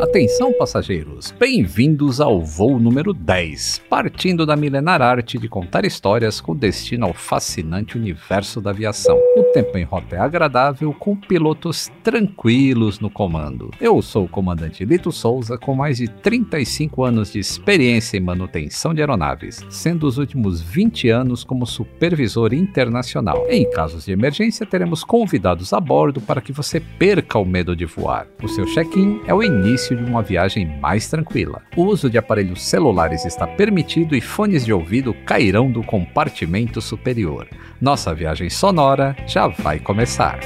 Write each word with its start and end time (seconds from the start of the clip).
Atenção, 0.00 0.52
passageiros! 0.52 1.32
Bem-vindos 1.38 2.20
ao 2.20 2.42
voo 2.42 2.80
número 2.80 3.14
10, 3.14 3.82
partindo 3.88 4.44
da 4.44 4.56
milenar 4.56 5.00
arte 5.00 5.38
de 5.38 5.48
contar 5.48 5.84
histórias 5.84 6.40
com 6.40 6.54
destino 6.54 7.06
ao 7.06 7.14
fascinante 7.14 7.96
universo 7.96 8.60
da 8.60 8.70
aviação. 8.70 9.16
O 9.36 9.44
tempo 9.52 9.78
em 9.78 9.84
rota 9.84 10.16
é 10.16 10.18
agradável, 10.18 10.92
com 10.92 11.14
pilotos 11.14 11.92
tranquilos 12.02 12.98
no 12.98 13.08
comando. 13.08 13.70
Eu 13.80 14.02
sou 14.02 14.24
o 14.24 14.28
comandante 14.28 14.84
Lito 14.84 15.12
Souza, 15.12 15.56
com 15.56 15.76
mais 15.76 15.98
de 15.98 16.08
35 16.08 17.04
anos 17.04 17.32
de 17.32 17.38
experiência 17.38 18.16
em 18.16 18.20
manutenção 18.20 18.92
de 18.92 19.00
aeronaves, 19.00 19.64
sendo 19.70 20.08
os 20.08 20.18
últimos 20.18 20.60
20 20.60 21.08
anos 21.08 21.44
como 21.44 21.64
supervisor 21.64 22.52
internacional. 22.52 23.46
Em 23.48 23.70
casos 23.70 24.06
de 24.06 24.12
emergência, 24.12 24.66
teremos 24.66 25.04
convidados 25.04 25.72
a 25.72 25.78
bordo 25.78 26.20
para 26.20 26.40
que 26.40 26.52
você 26.52 26.80
perca 26.80 27.38
o 27.38 27.44
medo 27.44 27.76
de 27.76 27.84
voar. 27.84 28.26
O 28.42 28.48
seu 28.48 28.66
check-in 28.66 29.20
é 29.28 29.32
o 29.32 29.40
início 29.40 29.83
início 29.84 29.96
de 29.96 30.04
uma 30.04 30.22
viagem 30.22 30.66
mais 30.80 31.08
tranquila. 31.08 31.62
O 31.76 31.82
uso 31.82 32.08
de 32.08 32.16
aparelhos 32.16 32.62
celulares 32.62 33.24
está 33.24 33.46
permitido 33.46 34.16
e 34.16 34.20
fones 34.20 34.64
de 34.64 34.72
ouvido 34.72 35.12
cairão 35.26 35.70
do 35.70 35.82
compartimento 35.82 36.80
superior. 36.80 37.46
Nossa 37.80 38.14
viagem 38.14 38.48
sonora 38.48 39.14
já 39.26 39.46
vai 39.46 39.78
começar. 39.78 40.40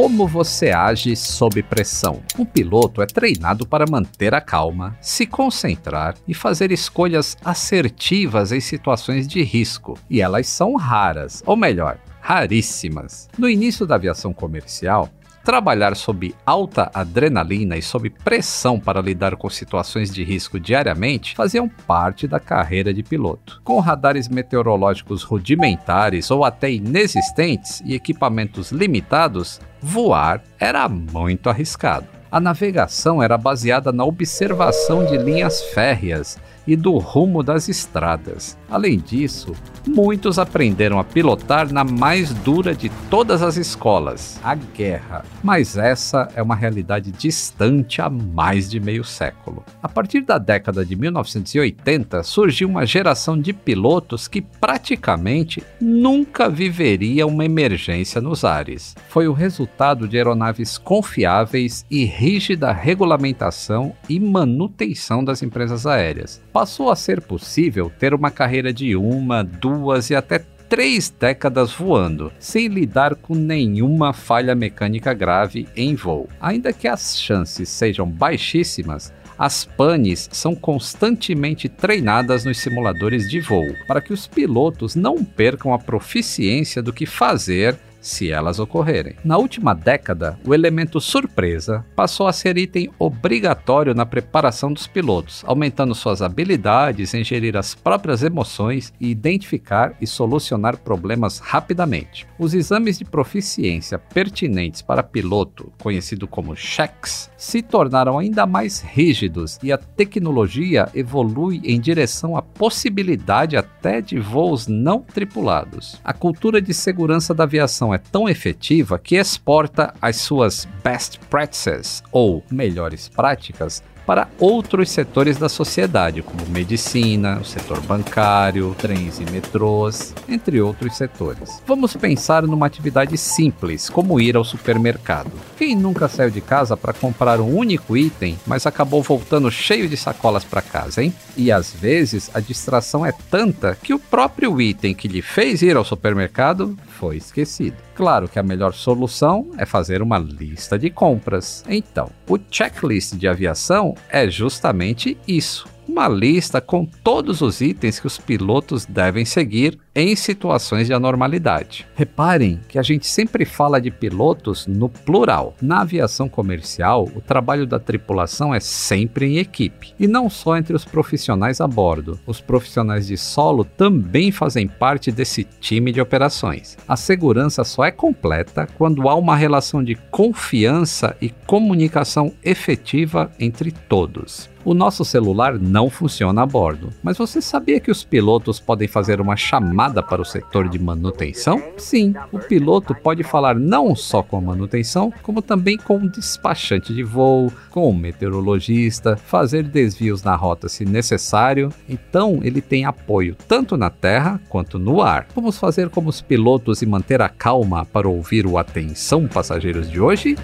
Como 0.00 0.26
você 0.26 0.70
age 0.70 1.14
sob 1.14 1.62
pressão? 1.62 2.22
Um 2.38 2.44
piloto 2.46 3.02
é 3.02 3.06
treinado 3.06 3.66
para 3.66 3.84
manter 3.86 4.32
a 4.32 4.40
calma, 4.40 4.96
se 4.98 5.26
concentrar 5.26 6.14
e 6.26 6.32
fazer 6.32 6.72
escolhas 6.72 7.36
assertivas 7.44 8.50
em 8.50 8.60
situações 8.60 9.28
de 9.28 9.42
risco, 9.42 9.98
e 10.08 10.22
elas 10.22 10.46
são 10.46 10.74
raras, 10.74 11.42
ou 11.44 11.54
melhor, 11.54 11.98
raríssimas. 12.18 13.28
No 13.36 13.46
início 13.46 13.84
da 13.84 13.96
aviação 13.96 14.32
comercial, 14.32 15.10
Trabalhar 15.42 15.96
sob 15.96 16.34
alta 16.44 16.90
adrenalina 16.92 17.74
e 17.74 17.80
sob 17.80 18.10
pressão 18.10 18.78
para 18.78 19.00
lidar 19.00 19.36
com 19.36 19.48
situações 19.48 20.12
de 20.12 20.22
risco 20.22 20.60
diariamente 20.60 21.34
faziam 21.34 21.66
parte 21.66 22.28
da 22.28 22.38
carreira 22.38 22.92
de 22.92 23.02
piloto. 23.02 23.58
Com 23.64 23.80
radares 23.80 24.28
meteorológicos 24.28 25.22
rudimentares 25.22 26.30
ou 26.30 26.44
até 26.44 26.70
inexistentes 26.70 27.82
e 27.86 27.94
equipamentos 27.94 28.70
limitados, 28.70 29.58
voar 29.82 30.42
era 30.58 30.88
muito 30.88 31.48
arriscado. 31.48 32.06
A 32.30 32.38
navegação 32.38 33.22
era 33.22 33.36
baseada 33.36 33.90
na 33.90 34.04
observação 34.04 35.04
de 35.04 35.16
linhas 35.16 35.60
férreas 35.74 36.38
e 36.70 36.76
do 36.76 36.98
rumo 36.98 37.42
das 37.42 37.68
estradas. 37.68 38.56
Além 38.70 38.96
disso, 38.96 39.54
muitos 39.84 40.38
aprenderam 40.38 41.00
a 41.00 41.04
pilotar 41.04 41.72
na 41.72 41.82
mais 41.82 42.32
dura 42.32 42.72
de 42.72 42.88
todas 43.10 43.42
as 43.42 43.56
escolas, 43.56 44.38
a 44.44 44.54
guerra. 44.54 45.24
Mas 45.42 45.76
essa 45.76 46.28
é 46.36 46.40
uma 46.40 46.54
realidade 46.54 47.10
distante 47.10 48.00
há 48.00 48.08
mais 48.08 48.70
de 48.70 48.78
meio 48.78 49.02
século. 49.02 49.64
A 49.82 49.88
partir 49.88 50.20
da 50.20 50.38
década 50.38 50.86
de 50.86 50.94
1980, 50.94 52.22
surgiu 52.22 52.68
uma 52.68 52.86
geração 52.86 53.36
de 53.36 53.52
pilotos 53.52 54.28
que 54.28 54.40
praticamente 54.40 55.64
nunca 55.80 56.48
viveria 56.48 57.26
uma 57.26 57.44
emergência 57.44 58.20
nos 58.20 58.44
ares. 58.44 58.94
Foi 59.08 59.26
o 59.26 59.32
resultado 59.32 60.06
de 60.06 60.16
aeronaves 60.16 60.78
confiáveis 60.78 61.84
e 61.90 62.04
rígida 62.04 62.70
regulamentação 62.70 63.92
e 64.08 64.20
manutenção 64.20 65.24
das 65.24 65.42
empresas 65.42 65.84
aéreas 65.84 66.40
passou 66.60 66.90
a 66.90 66.94
ser 66.94 67.22
possível 67.22 67.90
ter 67.98 68.12
uma 68.12 68.30
carreira 68.30 68.70
de 68.70 68.94
uma, 68.94 69.42
duas 69.42 70.10
e 70.10 70.14
até 70.14 70.44
três 70.68 71.08
décadas 71.08 71.72
voando, 71.72 72.30
sem 72.38 72.68
lidar 72.68 73.14
com 73.14 73.34
nenhuma 73.34 74.12
falha 74.12 74.54
mecânica 74.54 75.14
grave 75.14 75.66
em 75.74 75.94
voo. 75.94 76.28
Ainda 76.38 76.70
que 76.70 76.86
as 76.86 77.18
chances 77.18 77.66
sejam 77.70 78.06
baixíssimas, 78.06 79.10
as 79.38 79.64
panes 79.64 80.28
são 80.32 80.54
constantemente 80.54 81.66
treinadas 81.66 82.44
nos 82.44 82.58
simuladores 82.58 83.26
de 83.26 83.40
voo 83.40 83.74
para 83.86 84.02
que 84.02 84.12
os 84.12 84.26
pilotos 84.26 84.94
não 84.94 85.24
percam 85.24 85.72
a 85.72 85.78
proficiência 85.78 86.82
do 86.82 86.92
que 86.92 87.06
fazer 87.06 87.74
se 88.00 88.30
elas 88.30 88.58
ocorrerem. 88.58 89.16
Na 89.24 89.36
última 89.36 89.74
década, 89.74 90.38
o 90.44 90.54
elemento 90.54 91.00
surpresa 91.00 91.84
passou 91.94 92.26
a 92.26 92.32
ser 92.32 92.56
item 92.56 92.90
obrigatório 92.98 93.94
na 93.94 94.06
preparação 94.06 94.72
dos 94.72 94.86
pilotos, 94.86 95.42
aumentando 95.46 95.94
suas 95.94 96.22
habilidades 96.22 97.14
em 97.14 97.22
gerir 97.22 97.56
as 97.56 97.74
próprias 97.74 98.22
emoções 98.22 98.92
e 99.00 99.10
identificar 99.10 99.94
e 100.00 100.06
solucionar 100.06 100.78
problemas 100.78 101.38
rapidamente. 101.38 102.26
Os 102.38 102.54
exames 102.54 102.98
de 102.98 103.04
proficiência 103.04 103.98
pertinentes 103.98 104.82
para 104.82 105.02
piloto, 105.02 105.72
conhecido 105.80 106.26
como 106.26 106.56
checks, 106.56 107.30
se 107.36 107.62
tornaram 107.62 108.18
ainda 108.18 108.46
mais 108.46 108.80
rígidos 108.80 109.58
e 109.62 109.72
a 109.72 109.78
tecnologia 109.78 110.88
evolui 110.94 111.60
em 111.64 111.80
direção 111.80 112.36
à 112.36 112.42
possibilidade 112.42 113.56
até 113.56 114.00
de 114.00 114.18
voos 114.18 114.66
não 114.66 115.00
tripulados. 115.00 116.00
A 116.04 116.12
cultura 116.12 116.60
de 116.60 116.72
segurança 116.72 117.34
da 117.34 117.44
aviação 117.44 117.89
é 117.94 117.98
tão 117.98 118.28
efetiva 118.28 118.98
que 118.98 119.16
exporta 119.16 119.94
as 120.00 120.16
suas 120.16 120.66
best 120.82 121.18
practices, 121.30 122.02
ou 122.12 122.44
melhores 122.50 123.08
práticas, 123.08 123.82
para 124.10 124.26
outros 124.40 124.90
setores 124.90 125.38
da 125.38 125.48
sociedade, 125.48 126.20
como 126.20 126.44
medicina, 126.48 127.38
o 127.40 127.44
setor 127.44 127.80
bancário, 127.80 128.74
trens 128.76 129.20
e 129.20 129.30
metrôs, 129.30 130.12
entre 130.28 130.60
outros 130.60 130.96
setores. 130.96 131.62
Vamos 131.64 131.94
pensar 131.94 132.42
numa 132.42 132.66
atividade 132.66 133.16
simples, 133.16 133.88
como 133.88 134.20
ir 134.20 134.34
ao 134.34 134.42
supermercado. 134.42 135.30
Quem 135.56 135.76
nunca 135.76 136.08
saiu 136.08 136.28
de 136.28 136.40
casa 136.40 136.76
para 136.76 136.92
comprar 136.92 137.40
um 137.40 137.54
único 137.54 137.96
item, 137.96 138.36
mas 138.44 138.66
acabou 138.66 139.00
voltando 139.00 139.48
cheio 139.48 139.88
de 139.88 139.96
sacolas 139.96 140.42
para 140.42 140.60
casa, 140.60 141.04
hein? 141.04 141.14
E 141.36 141.52
às 141.52 141.72
vezes 141.72 142.32
a 142.34 142.40
distração 142.40 143.06
é 143.06 143.12
tanta 143.12 143.78
que 143.80 143.94
o 143.94 143.98
próprio 144.00 144.60
item 144.60 144.92
que 144.92 145.06
lhe 145.06 145.22
fez 145.22 145.62
ir 145.62 145.76
ao 145.76 145.84
supermercado 145.84 146.76
foi 146.98 147.16
esquecido. 147.16 147.76
Claro 148.00 148.30
que 148.30 148.38
a 148.38 148.42
melhor 148.42 148.72
solução 148.72 149.50
é 149.58 149.66
fazer 149.66 150.00
uma 150.00 150.18
lista 150.18 150.78
de 150.78 150.88
compras. 150.88 151.62
Então, 151.68 152.08
o 152.26 152.38
checklist 152.50 153.12
de 153.12 153.28
aviação 153.28 153.94
é 154.08 154.26
justamente 154.26 155.18
isso 155.28 155.68
uma 156.00 156.08
lista 156.08 156.62
com 156.62 156.86
todos 156.86 157.42
os 157.42 157.60
itens 157.60 158.00
que 158.00 158.06
os 158.06 158.16
pilotos 158.16 158.86
devem 158.86 159.26
seguir 159.26 159.78
em 159.94 160.16
situações 160.16 160.86
de 160.86 160.94
anormalidade. 160.94 161.86
Reparem 161.94 162.58
que 162.68 162.78
a 162.78 162.82
gente 162.82 163.06
sempre 163.06 163.44
fala 163.44 163.78
de 163.78 163.90
pilotos 163.90 164.66
no 164.66 164.88
plural. 164.88 165.54
Na 165.60 165.82
aviação 165.82 166.26
comercial, 166.26 167.06
o 167.14 167.20
trabalho 167.20 167.66
da 167.66 167.78
tripulação 167.78 168.54
é 168.54 168.60
sempre 168.60 169.26
em 169.26 169.36
equipe, 169.36 169.92
e 169.98 170.06
não 170.06 170.30
só 170.30 170.56
entre 170.56 170.74
os 170.74 170.86
profissionais 170.86 171.60
a 171.60 171.66
bordo. 171.66 172.18
Os 172.26 172.40
profissionais 172.40 173.08
de 173.08 173.18
solo 173.18 173.64
também 173.64 174.32
fazem 174.32 174.66
parte 174.66 175.12
desse 175.12 175.44
time 175.60 175.92
de 175.92 176.00
operações. 176.00 176.78
A 176.88 176.96
segurança 176.96 177.62
só 177.62 177.84
é 177.84 177.90
completa 177.90 178.66
quando 178.78 179.06
há 179.06 179.14
uma 179.14 179.36
relação 179.36 179.84
de 179.84 179.96
confiança 180.10 181.14
e 181.20 181.28
comunicação 181.46 182.32
efetiva 182.42 183.30
entre 183.38 183.70
todos. 183.70 184.48
O 184.62 184.74
nosso 184.74 185.06
celular 185.06 185.58
não 185.58 185.88
funciona 185.88 186.42
a 186.42 186.46
bordo, 186.46 186.90
mas 187.02 187.16
você 187.16 187.40
sabia 187.40 187.80
que 187.80 187.90
os 187.90 188.04
pilotos 188.04 188.60
podem 188.60 188.86
fazer 188.86 189.18
uma 189.18 189.34
chamada 189.34 190.02
para 190.02 190.20
o 190.20 190.24
setor 190.24 190.68
de 190.68 190.78
manutenção? 190.78 191.62
Sim, 191.78 192.14
o 192.30 192.38
piloto 192.38 192.94
pode 192.94 193.22
falar 193.22 193.54
não 193.54 193.96
só 193.96 194.22
com 194.22 194.36
a 194.36 194.40
manutenção, 194.40 195.10
como 195.22 195.40
também 195.40 195.78
com 195.78 195.96
o 195.96 196.10
despachante 196.10 196.92
de 196.92 197.02
voo, 197.02 197.50
com 197.70 197.88
o 197.88 197.94
meteorologista, 197.94 199.16
fazer 199.16 199.62
desvios 199.62 200.22
na 200.22 200.36
rota 200.36 200.68
se 200.68 200.84
necessário. 200.84 201.70
Então, 201.88 202.40
ele 202.42 202.60
tem 202.60 202.84
apoio 202.84 203.34
tanto 203.48 203.78
na 203.78 203.88
terra 203.88 204.38
quanto 204.50 204.78
no 204.78 205.00
ar. 205.00 205.26
Vamos 205.34 205.56
fazer 205.56 205.88
como 205.88 206.10
os 206.10 206.20
pilotos 206.20 206.82
e 206.82 206.86
manter 206.86 207.22
a 207.22 207.30
calma 207.30 207.86
para 207.86 208.08
ouvir 208.08 208.46
o 208.46 208.58
Atenção 208.58 209.26
Passageiros 209.26 209.90
de 209.90 209.98
hoje? 209.98 210.36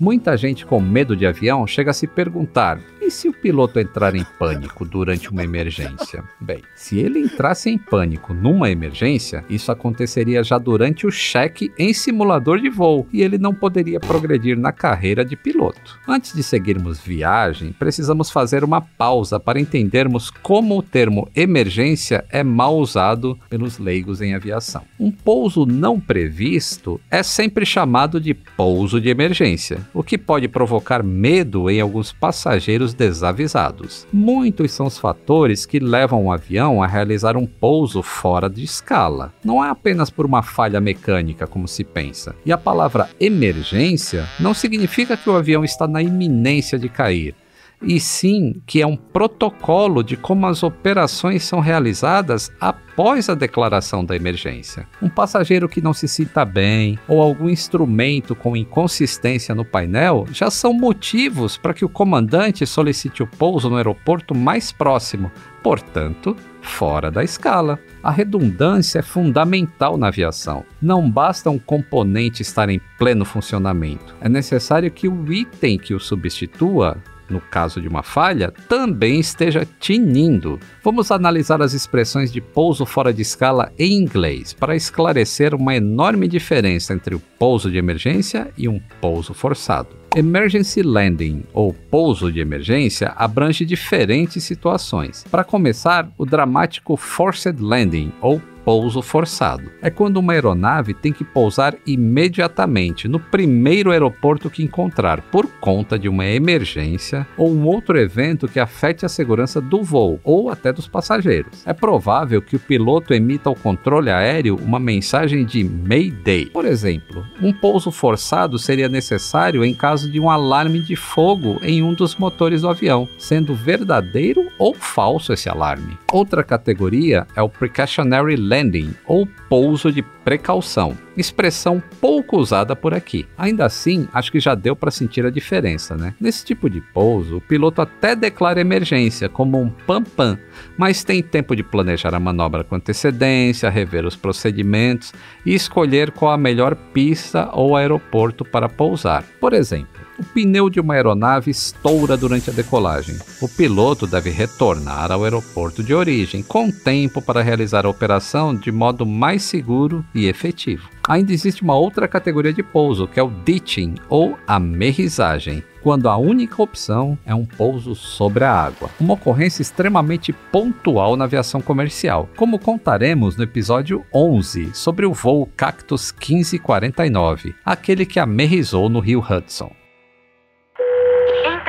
Muita 0.00 0.36
gente 0.36 0.64
com 0.64 0.80
medo 0.80 1.16
de 1.16 1.26
avião 1.26 1.66
chega 1.66 1.90
a 1.90 1.94
se 1.94 2.06
perguntar: 2.06 2.78
e 3.08 3.10
se 3.10 3.26
o 3.26 3.32
piloto 3.32 3.80
entrar 3.80 4.14
em 4.14 4.22
pânico 4.38 4.84
durante 4.84 5.30
uma 5.30 5.42
emergência? 5.42 6.22
Bem, 6.38 6.62
se 6.76 6.98
ele 6.98 7.18
entrasse 7.18 7.70
em 7.70 7.78
pânico 7.78 8.34
numa 8.34 8.70
emergência, 8.70 9.42
isso 9.48 9.72
aconteceria 9.72 10.44
já 10.44 10.58
durante 10.58 11.06
o 11.06 11.10
cheque 11.10 11.72
em 11.78 11.94
simulador 11.94 12.60
de 12.60 12.68
voo 12.68 13.06
e 13.10 13.22
ele 13.22 13.38
não 13.38 13.54
poderia 13.54 13.98
progredir 13.98 14.58
na 14.58 14.72
carreira 14.72 15.24
de 15.24 15.36
piloto. 15.36 15.98
Antes 16.06 16.34
de 16.34 16.42
seguirmos 16.42 17.00
viagem, 17.00 17.72
precisamos 17.72 18.30
fazer 18.30 18.62
uma 18.62 18.82
pausa 18.82 19.40
para 19.40 19.58
entendermos 19.58 20.30
como 20.30 20.76
o 20.76 20.82
termo 20.82 21.30
emergência 21.34 22.26
é 22.28 22.44
mal 22.44 22.76
usado 22.76 23.38
pelos 23.48 23.78
leigos 23.78 24.20
em 24.20 24.34
aviação. 24.34 24.82
Um 25.00 25.10
pouso 25.10 25.64
não 25.64 25.98
previsto 25.98 27.00
é 27.10 27.22
sempre 27.22 27.64
chamado 27.64 28.20
de 28.20 28.34
pouso 28.34 29.00
de 29.00 29.08
emergência, 29.08 29.87
o 29.92 30.02
que 30.02 30.18
pode 30.18 30.48
provocar 30.48 31.02
medo 31.02 31.70
em 31.70 31.80
alguns 31.80 32.12
passageiros 32.12 32.94
desavisados. 32.94 34.06
Muitos 34.12 34.72
são 34.72 34.86
os 34.86 34.98
fatores 34.98 35.66
que 35.66 35.78
levam 35.78 36.24
um 36.24 36.32
avião 36.32 36.82
a 36.82 36.86
realizar 36.86 37.36
um 37.36 37.46
pouso 37.46 38.02
fora 38.02 38.48
de 38.48 38.62
escala. 38.62 39.32
Não 39.44 39.64
é 39.64 39.70
apenas 39.70 40.10
por 40.10 40.26
uma 40.26 40.42
falha 40.42 40.80
mecânica, 40.80 41.46
como 41.46 41.68
se 41.68 41.84
pensa. 41.84 42.34
E 42.44 42.52
a 42.52 42.58
palavra 42.58 43.08
emergência 43.20 44.26
não 44.38 44.54
significa 44.54 45.16
que 45.16 45.28
o 45.28 45.36
avião 45.36 45.64
está 45.64 45.86
na 45.86 46.02
iminência 46.02 46.78
de 46.78 46.88
cair 46.88 47.34
e 47.82 48.00
sim 48.00 48.60
que 48.66 48.82
é 48.82 48.86
um 48.86 48.96
protocolo 48.96 50.02
de 50.02 50.16
como 50.16 50.46
as 50.46 50.62
operações 50.62 51.44
são 51.44 51.60
realizadas 51.60 52.50
após 52.60 53.28
a 53.28 53.34
declaração 53.34 54.04
da 54.04 54.16
emergência. 54.16 54.86
Um 55.00 55.08
passageiro 55.08 55.68
que 55.68 55.80
não 55.80 55.92
se 55.92 56.08
sinta 56.08 56.44
bem 56.44 56.98
ou 57.06 57.22
algum 57.22 57.48
instrumento 57.48 58.34
com 58.34 58.56
inconsistência 58.56 59.54
no 59.54 59.64
painel 59.64 60.26
já 60.32 60.50
são 60.50 60.72
motivos 60.72 61.56
para 61.56 61.74
que 61.74 61.84
o 61.84 61.88
comandante 61.88 62.66
solicite 62.66 63.22
o 63.22 63.26
pouso 63.26 63.70
no 63.70 63.76
aeroporto 63.76 64.34
mais 64.34 64.72
próximo, 64.72 65.30
portanto, 65.62 66.36
fora 66.60 67.10
da 67.10 67.22
escala. 67.22 67.78
A 68.02 68.10
redundância 68.10 68.98
é 68.98 69.02
fundamental 69.02 69.96
na 69.96 70.08
aviação. 70.08 70.64
Não 70.82 71.08
basta 71.08 71.50
um 71.50 71.58
componente 71.58 72.42
estar 72.42 72.68
em 72.68 72.80
pleno 72.98 73.24
funcionamento, 73.24 74.16
é 74.20 74.28
necessário 74.28 74.90
que 74.90 75.08
o 75.08 75.32
item 75.32 75.78
que 75.78 75.94
o 75.94 76.00
substitua 76.00 76.96
no 77.28 77.40
caso 77.40 77.80
de 77.80 77.88
uma 77.88 78.02
falha, 78.02 78.52
também 78.68 79.20
esteja 79.20 79.66
tinindo. 79.78 80.58
Vamos 80.82 81.10
analisar 81.10 81.60
as 81.62 81.72
expressões 81.72 82.32
de 82.32 82.40
pouso 82.40 82.86
fora 82.86 83.12
de 83.12 83.22
escala 83.22 83.72
em 83.78 83.92
inglês 83.92 84.52
para 84.52 84.76
esclarecer 84.76 85.54
uma 85.54 85.74
enorme 85.74 86.28
diferença 86.28 86.92
entre 86.92 87.14
o 87.14 87.22
pouso 87.38 87.70
de 87.70 87.78
emergência 87.78 88.48
e 88.56 88.68
um 88.68 88.80
pouso 89.00 89.34
forçado. 89.34 89.88
Emergency 90.16 90.82
landing, 90.82 91.44
ou 91.52 91.72
pouso 91.72 92.32
de 92.32 92.40
emergência, 92.40 93.12
abrange 93.14 93.64
diferentes 93.64 94.42
situações. 94.42 95.24
Para 95.30 95.44
começar, 95.44 96.10
o 96.16 96.24
dramático 96.24 96.96
forced 96.96 97.60
landing, 97.60 98.10
ou 98.20 98.40
pouso 98.68 99.00
forçado. 99.00 99.72
É 99.80 99.88
quando 99.88 100.18
uma 100.18 100.34
aeronave 100.34 100.92
tem 100.92 101.10
que 101.10 101.24
pousar 101.24 101.74
imediatamente 101.86 103.08
no 103.08 103.18
primeiro 103.18 103.90
aeroporto 103.90 104.50
que 104.50 104.62
encontrar 104.62 105.22
por 105.22 105.46
conta 105.58 105.98
de 105.98 106.06
uma 106.06 106.26
emergência 106.26 107.26
ou 107.34 107.50
um 107.50 107.64
outro 107.64 107.98
evento 107.98 108.46
que 108.46 108.60
afete 108.60 109.06
a 109.06 109.08
segurança 109.08 109.58
do 109.58 109.82
voo 109.82 110.20
ou 110.22 110.50
até 110.50 110.70
dos 110.70 110.86
passageiros. 110.86 111.66
É 111.66 111.72
provável 111.72 112.42
que 112.42 112.56
o 112.56 112.60
piloto 112.60 113.14
emita 113.14 113.48
ao 113.48 113.54
controle 113.54 114.10
aéreo 114.10 114.56
uma 114.56 114.78
mensagem 114.78 115.46
de 115.46 115.64
Mayday. 115.64 116.50
Por 116.50 116.66
exemplo, 116.66 117.24
um 117.40 117.54
pouso 117.54 117.90
forçado 117.90 118.58
seria 118.58 118.86
necessário 118.86 119.64
em 119.64 119.72
caso 119.72 120.12
de 120.12 120.20
um 120.20 120.28
alarme 120.28 120.82
de 120.82 120.94
fogo 120.94 121.58
em 121.62 121.82
um 121.82 121.94
dos 121.94 122.16
motores 122.16 122.60
do 122.60 122.68
avião, 122.68 123.08
sendo 123.16 123.54
verdadeiro 123.54 124.46
ou 124.58 124.74
falso 124.74 125.32
esse 125.32 125.48
alarme. 125.48 125.96
Outra 126.12 126.44
categoria 126.44 127.26
é 127.34 127.40
o 127.40 127.48
Precautionary 127.48 128.36
Landing 128.36 128.57
landing 128.58 128.94
ou 129.06 129.26
pouso 129.48 129.92
de 129.92 130.02
precaução, 130.02 130.96
expressão 131.16 131.82
pouco 132.00 132.36
usada 132.36 132.76
por 132.76 132.92
aqui. 132.92 133.26
Ainda 133.36 133.64
assim, 133.64 134.06
acho 134.12 134.30
que 134.30 134.40
já 134.40 134.54
deu 134.54 134.76
para 134.76 134.90
sentir 134.90 135.24
a 135.24 135.30
diferença, 135.30 135.96
né? 135.96 136.14
Nesse 136.20 136.44
tipo 136.44 136.68
de 136.68 136.80
pouso, 136.80 137.38
o 137.38 137.40
piloto 137.40 137.80
até 137.80 138.14
declara 138.14 138.60
emergência 138.60 139.28
como 139.28 139.60
um 139.60 139.70
pam-pam, 139.70 140.38
mas 140.76 141.02
tem 141.02 141.22
tempo 141.22 141.56
de 141.56 141.62
planejar 141.62 142.14
a 142.14 142.20
manobra 142.20 142.62
com 142.62 142.74
antecedência, 142.74 143.70
rever 143.70 144.04
os 144.04 144.16
procedimentos 144.16 145.12
e 145.46 145.54
escolher 145.54 146.10
qual 146.10 146.32
a 146.32 146.38
melhor 146.38 146.74
pista 146.74 147.48
ou 147.52 147.76
aeroporto 147.76 148.44
para 148.44 148.68
pousar. 148.68 149.24
Por 149.40 149.52
exemplo, 149.52 149.97
o 150.18 150.24
pneu 150.24 150.68
de 150.68 150.80
uma 150.80 150.94
aeronave 150.94 151.50
estoura 151.50 152.16
durante 152.16 152.50
a 152.50 152.52
decolagem. 152.52 153.16
O 153.40 153.48
piloto 153.48 154.06
deve 154.06 154.30
retornar 154.30 155.12
ao 155.12 155.24
aeroporto 155.24 155.82
de 155.82 155.94
origem 155.94 156.42
com 156.42 156.70
tempo 156.70 157.22
para 157.22 157.42
realizar 157.42 157.86
a 157.86 157.88
operação 157.88 158.54
de 158.54 158.72
modo 158.72 159.06
mais 159.06 159.42
seguro 159.42 160.04
e 160.14 160.26
efetivo. 160.26 160.88
Ainda 161.08 161.32
existe 161.32 161.62
uma 161.62 161.74
outra 161.74 162.06
categoria 162.06 162.52
de 162.52 162.62
pouso, 162.62 163.08
que 163.08 163.18
é 163.18 163.22
o 163.22 163.30
ditching 163.30 163.94
ou 164.10 164.36
amerrissagem, 164.46 165.64
quando 165.82 166.06
a 166.06 166.18
única 166.18 166.60
opção 166.60 167.16
é 167.24 167.34
um 167.34 167.46
pouso 167.46 167.94
sobre 167.94 168.44
a 168.44 168.52
água. 168.52 168.90
Uma 169.00 169.14
ocorrência 169.14 169.62
extremamente 169.62 170.34
pontual 170.52 171.16
na 171.16 171.24
aviação 171.24 171.62
comercial, 171.62 172.28
como 172.36 172.58
contaremos 172.58 173.36
no 173.36 173.44
episódio 173.44 174.04
11 174.12 174.74
sobre 174.74 175.06
o 175.06 175.14
voo 175.14 175.48
Cactus 175.56 176.12
1549, 176.12 177.54
aquele 177.64 178.04
que 178.04 178.20
amerrisou 178.20 178.90
no 178.90 179.00
rio 179.00 179.24
Hudson 179.26 179.72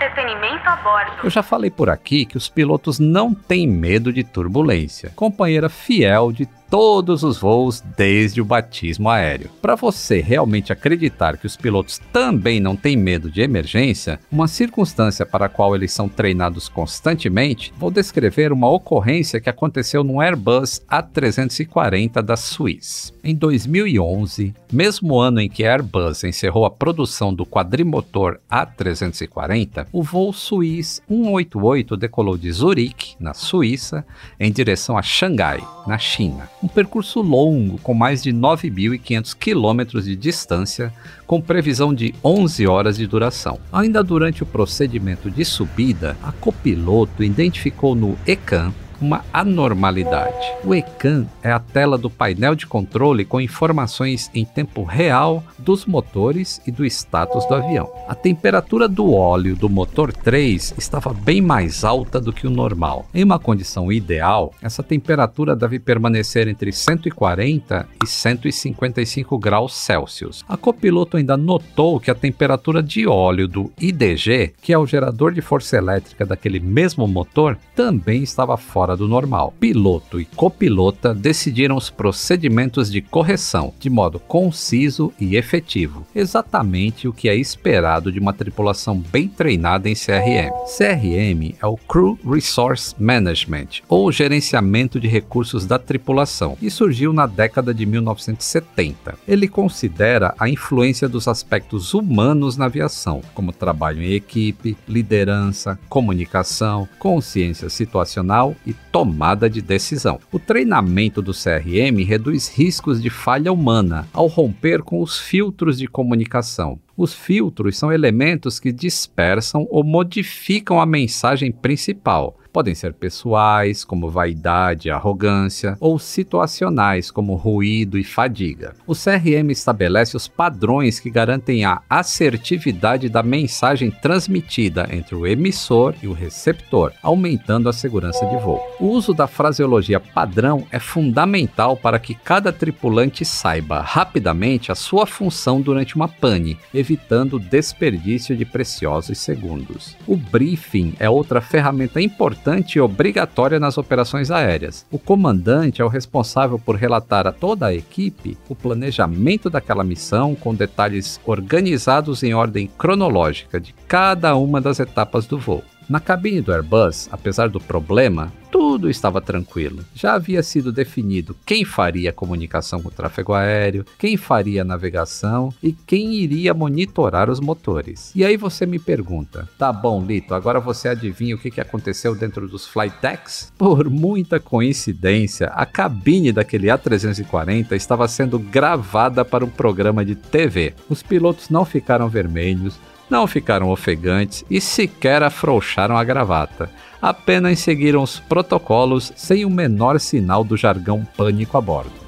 entretenimento 0.09 0.67
a 0.67 0.75
bordo. 0.77 1.11
Eu 1.23 1.29
já 1.29 1.43
falei 1.43 1.69
por 1.69 1.89
aqui 1.89 2.25
que 2.25 2.37
os 2.37 2.49
pilotos 2.49 2.99
não 2.99 3.33
têm 3.33 3.67
medo 3.67 4.11
de 4.11 4.23
turbulência. 4.23 5.11
Companheira 5.15 5.69
fiel 5.69 6.31
de 6.31 6.45
todos 6.69 7.23
os 7.23 7.39
voos 7.39 7.81
desde 7.97 8.39
o 8.39 8.45
batismo 8.45 9.09
aéreo. 9.09 9.49
Para 9.61 9.75
você 9.75 10.21
realmente 10.21 10.71
acreditar 10.71 11.37
que 11.37 11.47
os 11.47 11.57
pilotos 11.57 11.99
também 12.13 12.59
não 12.59 12.75
têm 12.75 12.95
medo 12.95 13.29
de 13.29 13.41
emergência, 13.41 14.19
uma 14.31 14.47
circunstância 14.47 15.25
para 15.25 15.47
a 15.47 15.49
qual 15.49 15.75
eles 15.75 15.91
são 15.91 16.07
treinados 16.07 16.69
constantemente, 16.69 17.73
vou 17.77 17.89
descrever 17.89 18.51
uma 18.51 18.69
ocorrência 18.69 19.39
que 19.41 19.49
aconteceu 19.49 20.03
no 20.03 20.21
Airbus 20.21 20.81
A340 20.89 22.21
da 22.21 22.37
Suíça. 22.37 23.13
Em 23.23 23.35
2011, 23.35 24.53
mesmo 24.71 25.17
ano 25.17 25.41
em 25.41 25.49
que 25.49 25.65
a 25.65 25.73
Airbus 25.73 26.23
encerrou 26.23 26.65
a 26.65 26.71
produção 26.71 27.33
do 27.33 27.45
quadrimotor 27.45 28.39
A340, 28.49 29.87
o 29.91 30.03
voo 30.03 30.31
Suíça 30.31 31.01
188 31.07 31.97
decolou 31.97 32.37
de 32.37 32.51
Zurique, 32.51 33.15
na 33.19 33.33
Suíça, 33.33 34.05
em 34.39 34.51
direção 34.51 34.97
a 34.97 35.01
Xangai, 35.01 35.61
na 35.87 35.97
China 35.97 36.49
um 36.61 36.67
percurso 36.67 37.21
longo 37.21 37.79
com 37.79 37.93
mais 37.93 38.21
de 38.21 38.31
9.500 38.31 39.35
quilômetros 39.37 40.05
de 40.05 40.15
distância, 40.15 40.93
com 41.25 41.41
previsão 41.41 41.93
de 41.93 42.13
11 42.23 42.67
horas 42.67 42.97
de 42.97 43.07
duração. 43.07 43.59
Ainda 43.71 44.03
durante 44.03 44.43
o 44.43 44.45
procedimento 44.45 45.29
de 45.29 45.45
subida, 45.45 46.17
a 46.21 46.31
copiloto 46.31 47.23
identificou 47.23 47.95
no 47.95 48.17
ECAN 48.27 48.73
uma 49.01 49.23
anormalidade. 49.31 50.53
O 50.63 50.73
ECAN 50.73 51.25
é 51.41 51.51
a 51.51 51.59
tela 51.59 51.97
do 51.97 52.09
painel 52.09 52.55
de 52.55 52.67
controle 52.67 53.25
com 53.25 53.39
informações 53.41 54.29
em 54.33 54.45
tempo 54.45 54.83
real 54.83 55.43
dos 55.57 55.85
motores 55.85 56.61
e 56.65 56.71
do 56.71 56.85
status 56.85 57.45
do 57.45 57.55
avião. 57.55 57.89
A 58.07 58.15
temperatura 58.15 58.87
do 58.87 59.13
óleo 59.13 59.55
do 59.55 59.69
motor 59.69 60.11
3 60.11 60.75
estava 60.77 61.13
bem 61.13 61.41
mais 61.41 61.83
alta 61.83 62.19
do 62.19 62.33
que 62.33 62.47
o 62.47 62.49
normal. 62.49 63.07
Em 63.13 63.23
uma 63.23 63.39
condição 63.39 63.91
ideal, 63.91 64.53
essa 64.61 64.83
temperatura 64.83 65.55
deve 65.55 65.79
permanecer 65.79 66.47
entre 66.47 66.71
140 66.71 67.87
e 68.03 68.07
155 68.07 69.37
graus 69.37 69.73
Celsius. 69.73 70.43
A 70.47 70.57
copiloto 70.57 71.17
ainda 71.17 71.37
notou 71.37 71.99
que 71.99 72.11
a 72.11 72.15
temperatura 72.15 72.81
de 72.81 73.07
óleo 73.07 73.47
do 73.47 73.71
IDG, 73.79 74.53
que 74.61 74.73
é 74.73 74.77
o 74.77 74.85
gerador 74.85 75.33
de 75.33 75.41
força 75.41 75.77
elétrica 75.77 76.25
daquele 76.25 76.59
mesmo 76.59 77.07
motor, 77.07 77.57
também 77.75 78.23
estava 78.23 78.57
fora 78.57 78.88
fora 78.89 78.97
do 78.97 79.07
normal. 79.07 79.53
Piloto 79.59 80.19
e 80.19 80.25
copilota 80.25 81.13
decidiram 81.13 81.75
os 81.75 81.89
procedimentos 81.89 82.91
de 82.91 83.01
correção 83.01 83.73
de 83.79 83.89
modo 83.89 84.19
conciso 84.19 85.13
e 85.19 85.35
efetivo, 85.35 86.05
exatamente 86.15 87.07
o 87.07 87.13
que 87.13 87.29
é 87.29 87.35
esperado 87.35 88.11
de 88.11 88.19
uma 88.19 88.33
tripulação 88.33 88.97
bem 88.97 89.27
treinada 89.27 89.89
em 89.89 89.93
CRM. 89.93 90.49
CRM 90.65 91.55
é 91.61 91.65
o 91.67 91.77
Crew 91.77 92.17
Resource 92.25 92.95
Management, 92.99 93.81
ou 93.87 94.11
gerenciamento 94.11 94.99
de 94.99 95.07
recursos 95.07 95.65
da 95.65 95.77
tripulação, 95.77 96.57
e 96.61 96.69
surgiu 96.69 97.13
na 97.13 97.25
década 97.25 97.73
de 97.73 97.85
1970. 97.85 99.15
Ele 99.27 99.47
considera 99.47 100.33
a 100.39 100.49
influência 100.49 101.07
dos 101.07 101.27
aspectos 101.27 101.93
humanos 101.93 102.57
na 102.57 102.65
aviação, 102.65 103.21
como 103.33 103.51
trabalho 103.51 104.01
em 104.01 104.13
equipe, 104.13 104.77
liderança, 104.87 105.77
comunicação, 105.89 106.87
consciência 106.97 107.69
situacional 107.69 108.55
e 108.65 108.73
tomada 108.91 109.49
de 109.49 109.61
decisão. 109.61 110.19
O 110.31 110.39
treinamento 110.39 111.21
do 111.21 111.31
CRM 111.31 112.03
reduz 112.05 112.47
riscos 112.47 113.01
de 113.01 113.09
falha 113.09 113.51
humana 113.51 114.07
ao 114.13 114.27
romper 114.27 114.81
com 114.81 115.01
os 115.01 115.17
filtros 115.17 115.77
de 115.77 115.87
comunicação. 115.87 116.79
Os 116.99 117.13
filtros 117.13 117.77
são 117.77 117.93
elementos 117.93 118.59
que 118.59 118.73
dispersam 118.73 119.65
ou 119.69 119.85
modificam 119.85 120.81
a 120.81 120.85
mensagem 120.85 121.49
principal, 121.49 122.37
Podem 122.51 122.73
ser 122.73 122.93
pessoais, 122.93 123.83
como 123.83 124.09
vaidade 124.09 124.87
e 124.87 124.91
arrogância, 124.91 125.77
ou 125.79 125.99
situacionais, 125.99 127.11
como 127.11 127.35
ruído 127.35 127.97
e 127.97 128.03
fadiga. 128.03 128.73
O 128.87 128.95
CRM 128.95 129.51
estabelece 129.51 130.17
os 130.17 130.27
padrões 130.27 130.99
que 130.99 131.11
garantem 131.11 131.63
a 131.63 131.81
assertividade 131.87 133.07
da 133.07 133.21
mensagem 133.21 133.91
transmitida 133.91 134.89
entre 134.91 135.13
o 135.13 135.27
emissor 135.27 135.93
e 136.01 136.07
o 136.07 136.13
receptor, 136.13 136.91
aumentando 137.03 137.69
a 137.69 137.73
segurança 137.73 138.25
de 138.25 138.37
voo. 138.37 138.59
O 138.79 138.87
uso 138.87 139.13
da 139.13 139.27
fraseologia 139.27 139.99
padrão 139.99 140.65
é 140.71 140.79
fundamental 140.79 141.77
para 141.77 141.99
que 141.99 142.15
cada 142.15 142.51
tripulante 142.51 143.23
saiba 143.23 143.79
rapidamente 143.81 144.71
a 144.71 144.75
sua 144.75 145.05
função 145.05 145.61
durante 145.61 145.95
uma 145.95 146.07
pane, 146.07 146.57
evitando 146.89 147.35
o 147.35 147.39
desperdício 147.39 148.35
de 148.35 148.43
preciosos 148.43 149.19
segundos. 149.19 149.95
O 150.07 150.17
briefing 150.17 150.95
é 150.99 151.07
outra 151.07 151.39
ferramenta 151.39 152.01
importante 152.01 152.77
e 152.77 152.81
obrigatória 152.81 153.59
nas 153.59 153.77
operações 153.77 154.31
aéreas. 154.31 154.85
O 154.89 154.97
comandante 154.97 155.81
é 155.81 155.85
o 155.85 155.89
responsável 155.89 156.57
por 156.57 156.75
relatar 156.75 157.27
a 157.27 157.31
toda 157.31 157.67
a 157.67 157.73
equipe 157.73 158.37
o 158.47 158.55
planejamento 158.55 159.49
daquela 159.49 159.83
missão 159.83 160.33
com 160.33 160.55
detalhes 160.55 161.19
organizados 161.25 162.23
em 162.23 162.33
ordem 162.33 162.69
cronológica 162.77 163.59
de 163.59 163.73
cada 163.87 164.35
uma 164.35 164.59
das 164.59 164.79
etapas 164.79 165.27
do 165.27 165.37
voo. 165.37 165.63
Na 165.89 165.99
cabine 165.99 166.39
do 166.39 166.53
Airbus, 166.53 167.09
apesar 167.11 167.49
do 167.49 167.59
problema, 167.59 168.31
tudo 168.51 168.91
estava 168.91 169.19
tranquilo. 169.19 169.83
Já 169.95 170.13
havia 170.13 170.43
sido 170.43 170.71
definido 170.71 171.35
quem 171.43 171.65
faria 171.65 172.11
a 172.11 172.13
comunicação 172.13 172.79
com 172.79 172.89
o 172.89 172.91
tráfego 172.91 173.33
aéreo, 173.33 173.83
quem 173.97 174.15
faria 174.15 174.61
a 174.61 174.65
navegação 174.65 175.51
e 175.63 175.73
quem 175.73 176.13
iria 176.13 176.53
monitorar 176.53 177.27
os 177.27 177.39
motores. 177.39 178.11
E 178.15 178.23
aí 178.23 178.37
você 178.37 178.67
me 178.67 178.77
pergunta: 178.77 179.49
tá 179.57 179.73
bom, 179.73 180.05
Lito, 180.05 180.35
agora 180.35 180.59
você 180.59 180.89
adivinha 180.89 181.35
o 181.35 181.39
que 181.39 181.59
aconteceu 181.59 182.13
dentro 182.13 182.47
dos 182.47 182.67
flight 182.67 182.95
decks? 183.01 183.51
Por 183.57 183.89
muita 183.89 184.39
coincidência, 184.39 185.47
a 185.47 185.65
cabine 185.65 186.31
daquele 186.31 186.67
A340 186.67 187.71
estava 187.71 188.07
sendo 188.07 188.37
gravada 188.37 189.25
para 189.25 189.43
um 189.43 189.49
programa 189.49 190.05
de 190.05 190.13
TV. 190.13 190.75
Os 190.87 191.01
pilotos 191.01 191.49
não 191.49 191.65
ficaram 191.65 192.07
vermelhos, 192.07 192.79
não 193.09 193.25
ficaram 193.27 193.69
ofegantes 193.69 194.45
e 194.49 194.61
sequer 194.61 195.23
afrouxaram 195.23 195.97
a 195.97 196.03
gravata. 196.03 196.69
Apenas 197.01 197.59
seguiram 197.59 198.03
os 198.03 198.19
protocolos 198.19 199.11
sem 199.15 199.45
o 199.45 199.49
menor 199.49 199.99
sinal 199.99 200.43
do 200.43 200.55
jargão 200.55 201.07
pânico 201.17 201.57
a 201.57 201.61
bordo. 201.61 201.98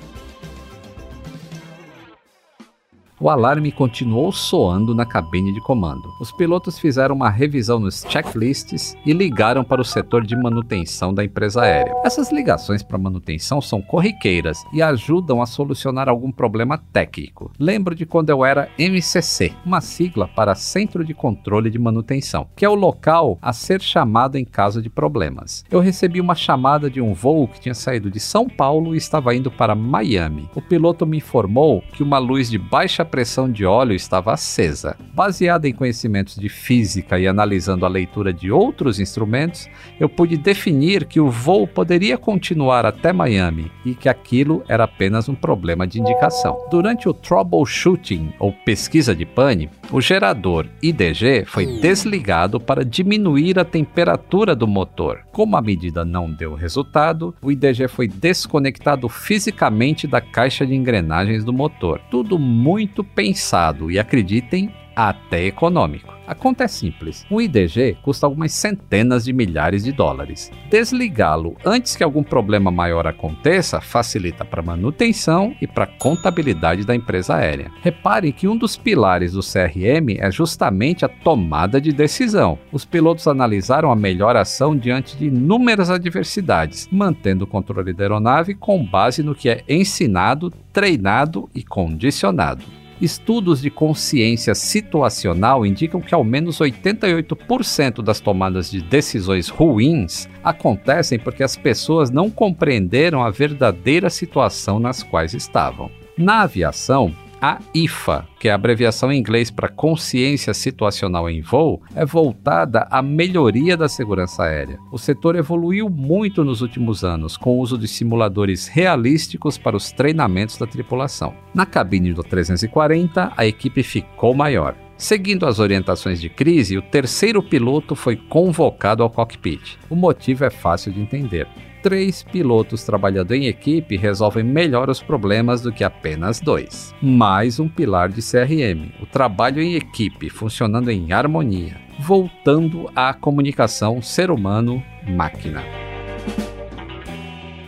O 3.22 3.30
alarme 3.30 3.72
continuou 3.72 4.32
soando 4.32 4.96
na 4.96 5.06
cabine 5.06 5.54
de 5.54 5.62
comando. 5.62 6.12
Os 6.20 6.32
pilotos 6.32 6.80
fizeram 6.80 7.14
uma 7.14 7.30
revisão 7.30 7.78
nos 7.78 8.04
checklists 8.10 8.98
e 9.06 9.14
ligaram 9.14 9.64
para 9.64 9.80
o 9.80 9.86
setor 9.86 10.26
de 10.26 10.36
manutenção 10.36 11.14
da 11.14 11.24
empresa 11.24 11.62
aérea. 11.62 11.94
Essas 12.04 12.32
ligações 12.32 12.82
para 12.82 12.98
manutenção 12.98 13.62
são 13.62 13.80
corriqueiras 13.80 14.66
e 14.74 14.82
ajudam 14.82 15.40
a 15.40 15.46
solucionar 15.46 16.10
algum 16.10 16.32
problema 16.32 16.80
técnico. 16.80 17.52
Lembro 17.60 17.94
de 17.94 18.08
quando 18.08 18.32
eu 18.32 18.44
era 18.44 18.70
MCC, 18.80 19.54
uma 19.64 19.82
sigla 19.82 20.28
para 20.28 20.56
Centro 20.56 21.06
de 21.06 21.14
Controle 21.14 21.70
de 21.70 21.78
Manutenção, 21.78 22.48
que 22.56 22.66
é 22.66 22.70
o 22.70 22.74
local 22.74 23.38
a 23.40 23.54
ser 23.54 23.84
chamado 23.84 24.36
em 24.36 24.44
caso 24.44 24.82
de 24.82 24.90
problemas. 24.90 25.64
Eu 25.70 25.80
recebi 25.80 26.20
uma 26.20 26.34
chamada 26.34 26.90
de 26.90 27.00
um 27.00 27.14
voo 27.14 27.48
que 27.48 27.62
tinha 27.62 27.76
saído 27.76 28.10
de 28.10 28.20
São 28.20 28.50
Paulo 28.50 28.96
e 28.96 28.98
estava 28.98 29.36
indo 29.36 29.52
para 29.52 29.76
Miami. 29.76 30.50
O 30.56 30.62
piloto 30.62 31.06
me 31.06 31.18
informou 31.18 31.84
que 31.94 32.02
uma 32.02 32.18
luz 32.18 32.50
de 32.50 32.58
baixa 32.58 33.11
pressão 33.12 33.52
de 33.52 33.66
óleo 33.66 33.94
estava 33.94 34.32
acesa. 34.32 34.96
Baseado 35.14 35.66
em 35.66 35.74
conhecimentos 35.74 36.36
de 36.38 36.48
física 36.48 37.20
e 37.20 37.28
analisando 37.28 37.86
a 37.86 37.90
leitura 37.90 38.32
de 38.32 38.50
outros 38.50 39.00
instrumentos, 39.00 39.68
eu 40.00 40.08
pude 40.08 40.38
definir 40.38 41.06
que 41.06 41.20
o 41.20 41.30
voo 41.30 41.68
poderia 41.68 42.18
continuar 42.18 42.86
até 42.86 43.12
Miami 43.12 43.70
e 43.86 43.94
que 43.94 44.08
aquilo 44.08 44.64
era 44.70 44.86
apenas 44.86 45.28
um 45.28 45.36
problema 45.36 45.86
de 45.86 46.00
indicação. 46.00 46.58
Durante 46.72 47.10
o 47.10 47.14
troubleshooting 47.14 48.34
ou 48.40 48.54
pesquisa 48.54 49.14
de 49.14 49.26
pane, 49.26 49.70
o 49.92 50.00
gerador 50.00 50.68
IDG 50.82 51.44
foi 51.46 51.66
desligado 51.82 52.60
para 52.60 52.86
diminuir 52.86 53.60
a 53.60 53.66
temperatura 53.66 54.56
do 54.56 54.66
motor. 54.66 55.20
Como 55.34 55.58
a 55.58 55.62
medida 55.62 56.06
não 56.06 56.32
deu 56.32 56.56
resultado, 56.56 57.36
o 57.42 57.52
IDG 57.52 57.90
foi 57.90 58.08
desconectado 58.08 59.10
fisicamente 59.10 60.08
da 60.08 60.22
caixa 60.22 60.66
de 60.66 60.74
engrenagens 60.74 61.44
do 61.44 61.52
motor. 61.52 62.00
Tudo 62.10 62.40
muito 62.40 63.01
pensado 63.04 63.90
e 63.92 64.00
acreditem, 64.00 64.72
até 64.96 65.46
econômico. 65.46 66.14
A 66.28 66.36
conta 66.36 66.64
é 66.64 66.68
simples. 66.68 67.26
Um 67.30 67.42
IDG 67.42 67.98
custa 68.02 68.26
algumas 68.26 68.54
centenas 68.54 69.26
de 69.26 69.34
milhares 69.34 69.84
de 69.84 69.92
dólares. 69.92 70.52
Desligá-lo 70.70 71.58
antes 71.66 71.96
que 71.96 72.04
algum 72.04 72.24
problema 72.24 72.72
maior 72.72 73.06
aconteça 73.06 73.82
facilita 73.82 74.46
para 74.46 74.62
manutenção 74.62 75.54
e 75.60 75.68
para 75.68 75.88
contabilidade 75.88 76.86
da 76.86 76.96
empresa 76.96 77.36
aérea. 77.36 77.72
Repare 77.82 78.32
que 78.32 78.48
um 78.48 78.56
dos 78.56 78.78
pilares 78.78 79.34
do 79.34 79.42
CRM 79.42 80.18
é 80.20 80.32
justamente 80.32 81.04
a 81.04 81.10
tomada 81.10 81.82
de 81.82 81.92
decisão. 81.92 82.58
Os 82.72 82.86
pilotos 82.86 83.28
analisaram 83.28 83.92
a 83.92 83.96
melhor 83.96 84.38
ação 84.38 84.76
diante 84.76 85.18
de 85.18 85.26
inúmeras 85.26 85.90
adversidades, 85.90 86.88
mantendo 86.92 87.44
o 87.44 87.48
controle 87.48 87.92
da 87.92 88.04
aeronave 88.04 88.56
com 88.56 88.86
base 88.86 89.22
no 89.22 89.36
que 89.36 89.50
é 89.50 89.64
ensinado, 89.68 90.50
treinado 90.72 91.50
e 91.54 91.62
condicionado. 91.62 92.81
Estudos 93.02 93.60
de 93.60 93.72
consciência 93.72 94.54
situacional 94.54 95.66
indicam 95.66 96.00
que 96.00 96.14
ao 96.14 96.24
menos 96.24 96.60
88% 96.60 98.04
das 98.04 98.20
tomadas 98.20 98.70
de 98.70 98.80
decisões 98.80 99.50
ruins 99.50 100.30
acontecem 100.44 101.18
porque 101.18 101.42
as 101.42 101.58
pessoas 101.58 102.12
não 102.12 102.30
compreenderam 102.30 103.24
a 103.24 103.32
verdadeira 103.32 104.08
situação 104.08 104.80
nas 104.80 105.02
quais 105.02 105.34
estavam. 105.34 105.90
Na 106.16 106.44
aviação, 106.44 107.12
a 107.42 107.60
IFA, 107.74 108.28
que 108.40 108.48
é 108.48 108.52
a 108.52 108.56
abreviação 108.56 109.12
em 109.12 109.18
inglês 109.18 109.50
para 109.50 109.68
Consciência 109.68 110.54
Situacional 110.54 111.28
em 111.28 111.42
Voo, 111.42 111.82
é 111.96 112.06
voltada 112.06 112.88
à 112.92 113.02
melhoria 113.02 113.76
da 113.76 113.90
segurança 113.90 114.44
aérea. 114.44 114.78
O 114.92 114.98
setor 115.00 115.36
evoluiu 115.36 115.90
muito 115.90 116.44
nos 116.44 116.62
últimos 116.62 117.04
anos, 117.04 117.36
com 117.36 117.58
o 117.58 117.60
uso 117.60 117.80
de 117.80 117.88
simuladores 117.88 118.68
realísticos 118.68 119.58
para 119.58 119.76
os 119.76 119.92
treinamentos 119.92 120.58
da 120.58 120.68
tripulação. 120.68 121.34
Na 121.52 121.66
cabine 121.66 122.14
do 122.14 122.22
340, 122.22 123.34
a 123.36 123.46
equipe 123.46 123.82
ficou 123.82 124.36
maior. 124.36 124.76
Seguindo 124.96 125.48
as 125.48 125.58
orientações 125.58 126.22
de 126.22 126.30
crise, 126.30 126.78
o 126.78 126.82
terceiro 126.84 127.42
piloto 127.42 127.96
foi 127.96 128.16
convocado 128.16 129.02
ao 129.02 129.10
cockpit. 129.10 129.80
O 129.90 129.96
motivo 129.96 130.46
é 130.46 130.52
fácil 130.52 130.92
de 130.92 131.02
entender 131.02 131.48
três 131.82 132.24
pilotos 132.24 132.84
trabalhando 132.84 133.34
em 133.34 133.48
equipe 133.48 133.98
resolvem 133.98 134.44
melhor 134.44 134.90
os 134.90 135.02
problemas 135.02 135.62
do 135.62 135.72
que 135.72 135.84
apenas 135.84 136.40
dois. 136.40 136.94
Mais 137.02 137.60
um 137.60 137.68
pilar 137.68 138.10
de 138.10 138.22
CRM, 138.22 138.92
o 139.02 139.06
trabalho 139.06 139.62
em 139.62 139.76
equipe 139.76 140.30
funcionando 140.30 140.90
em 140.90 141.12
harmonia, 141.12 141.78
voltando 142.00 142.90
à 142.96 143.14
comunicação 143.14 144.02
ser 144.02 144.32
humano-máquina. 144.32 145.64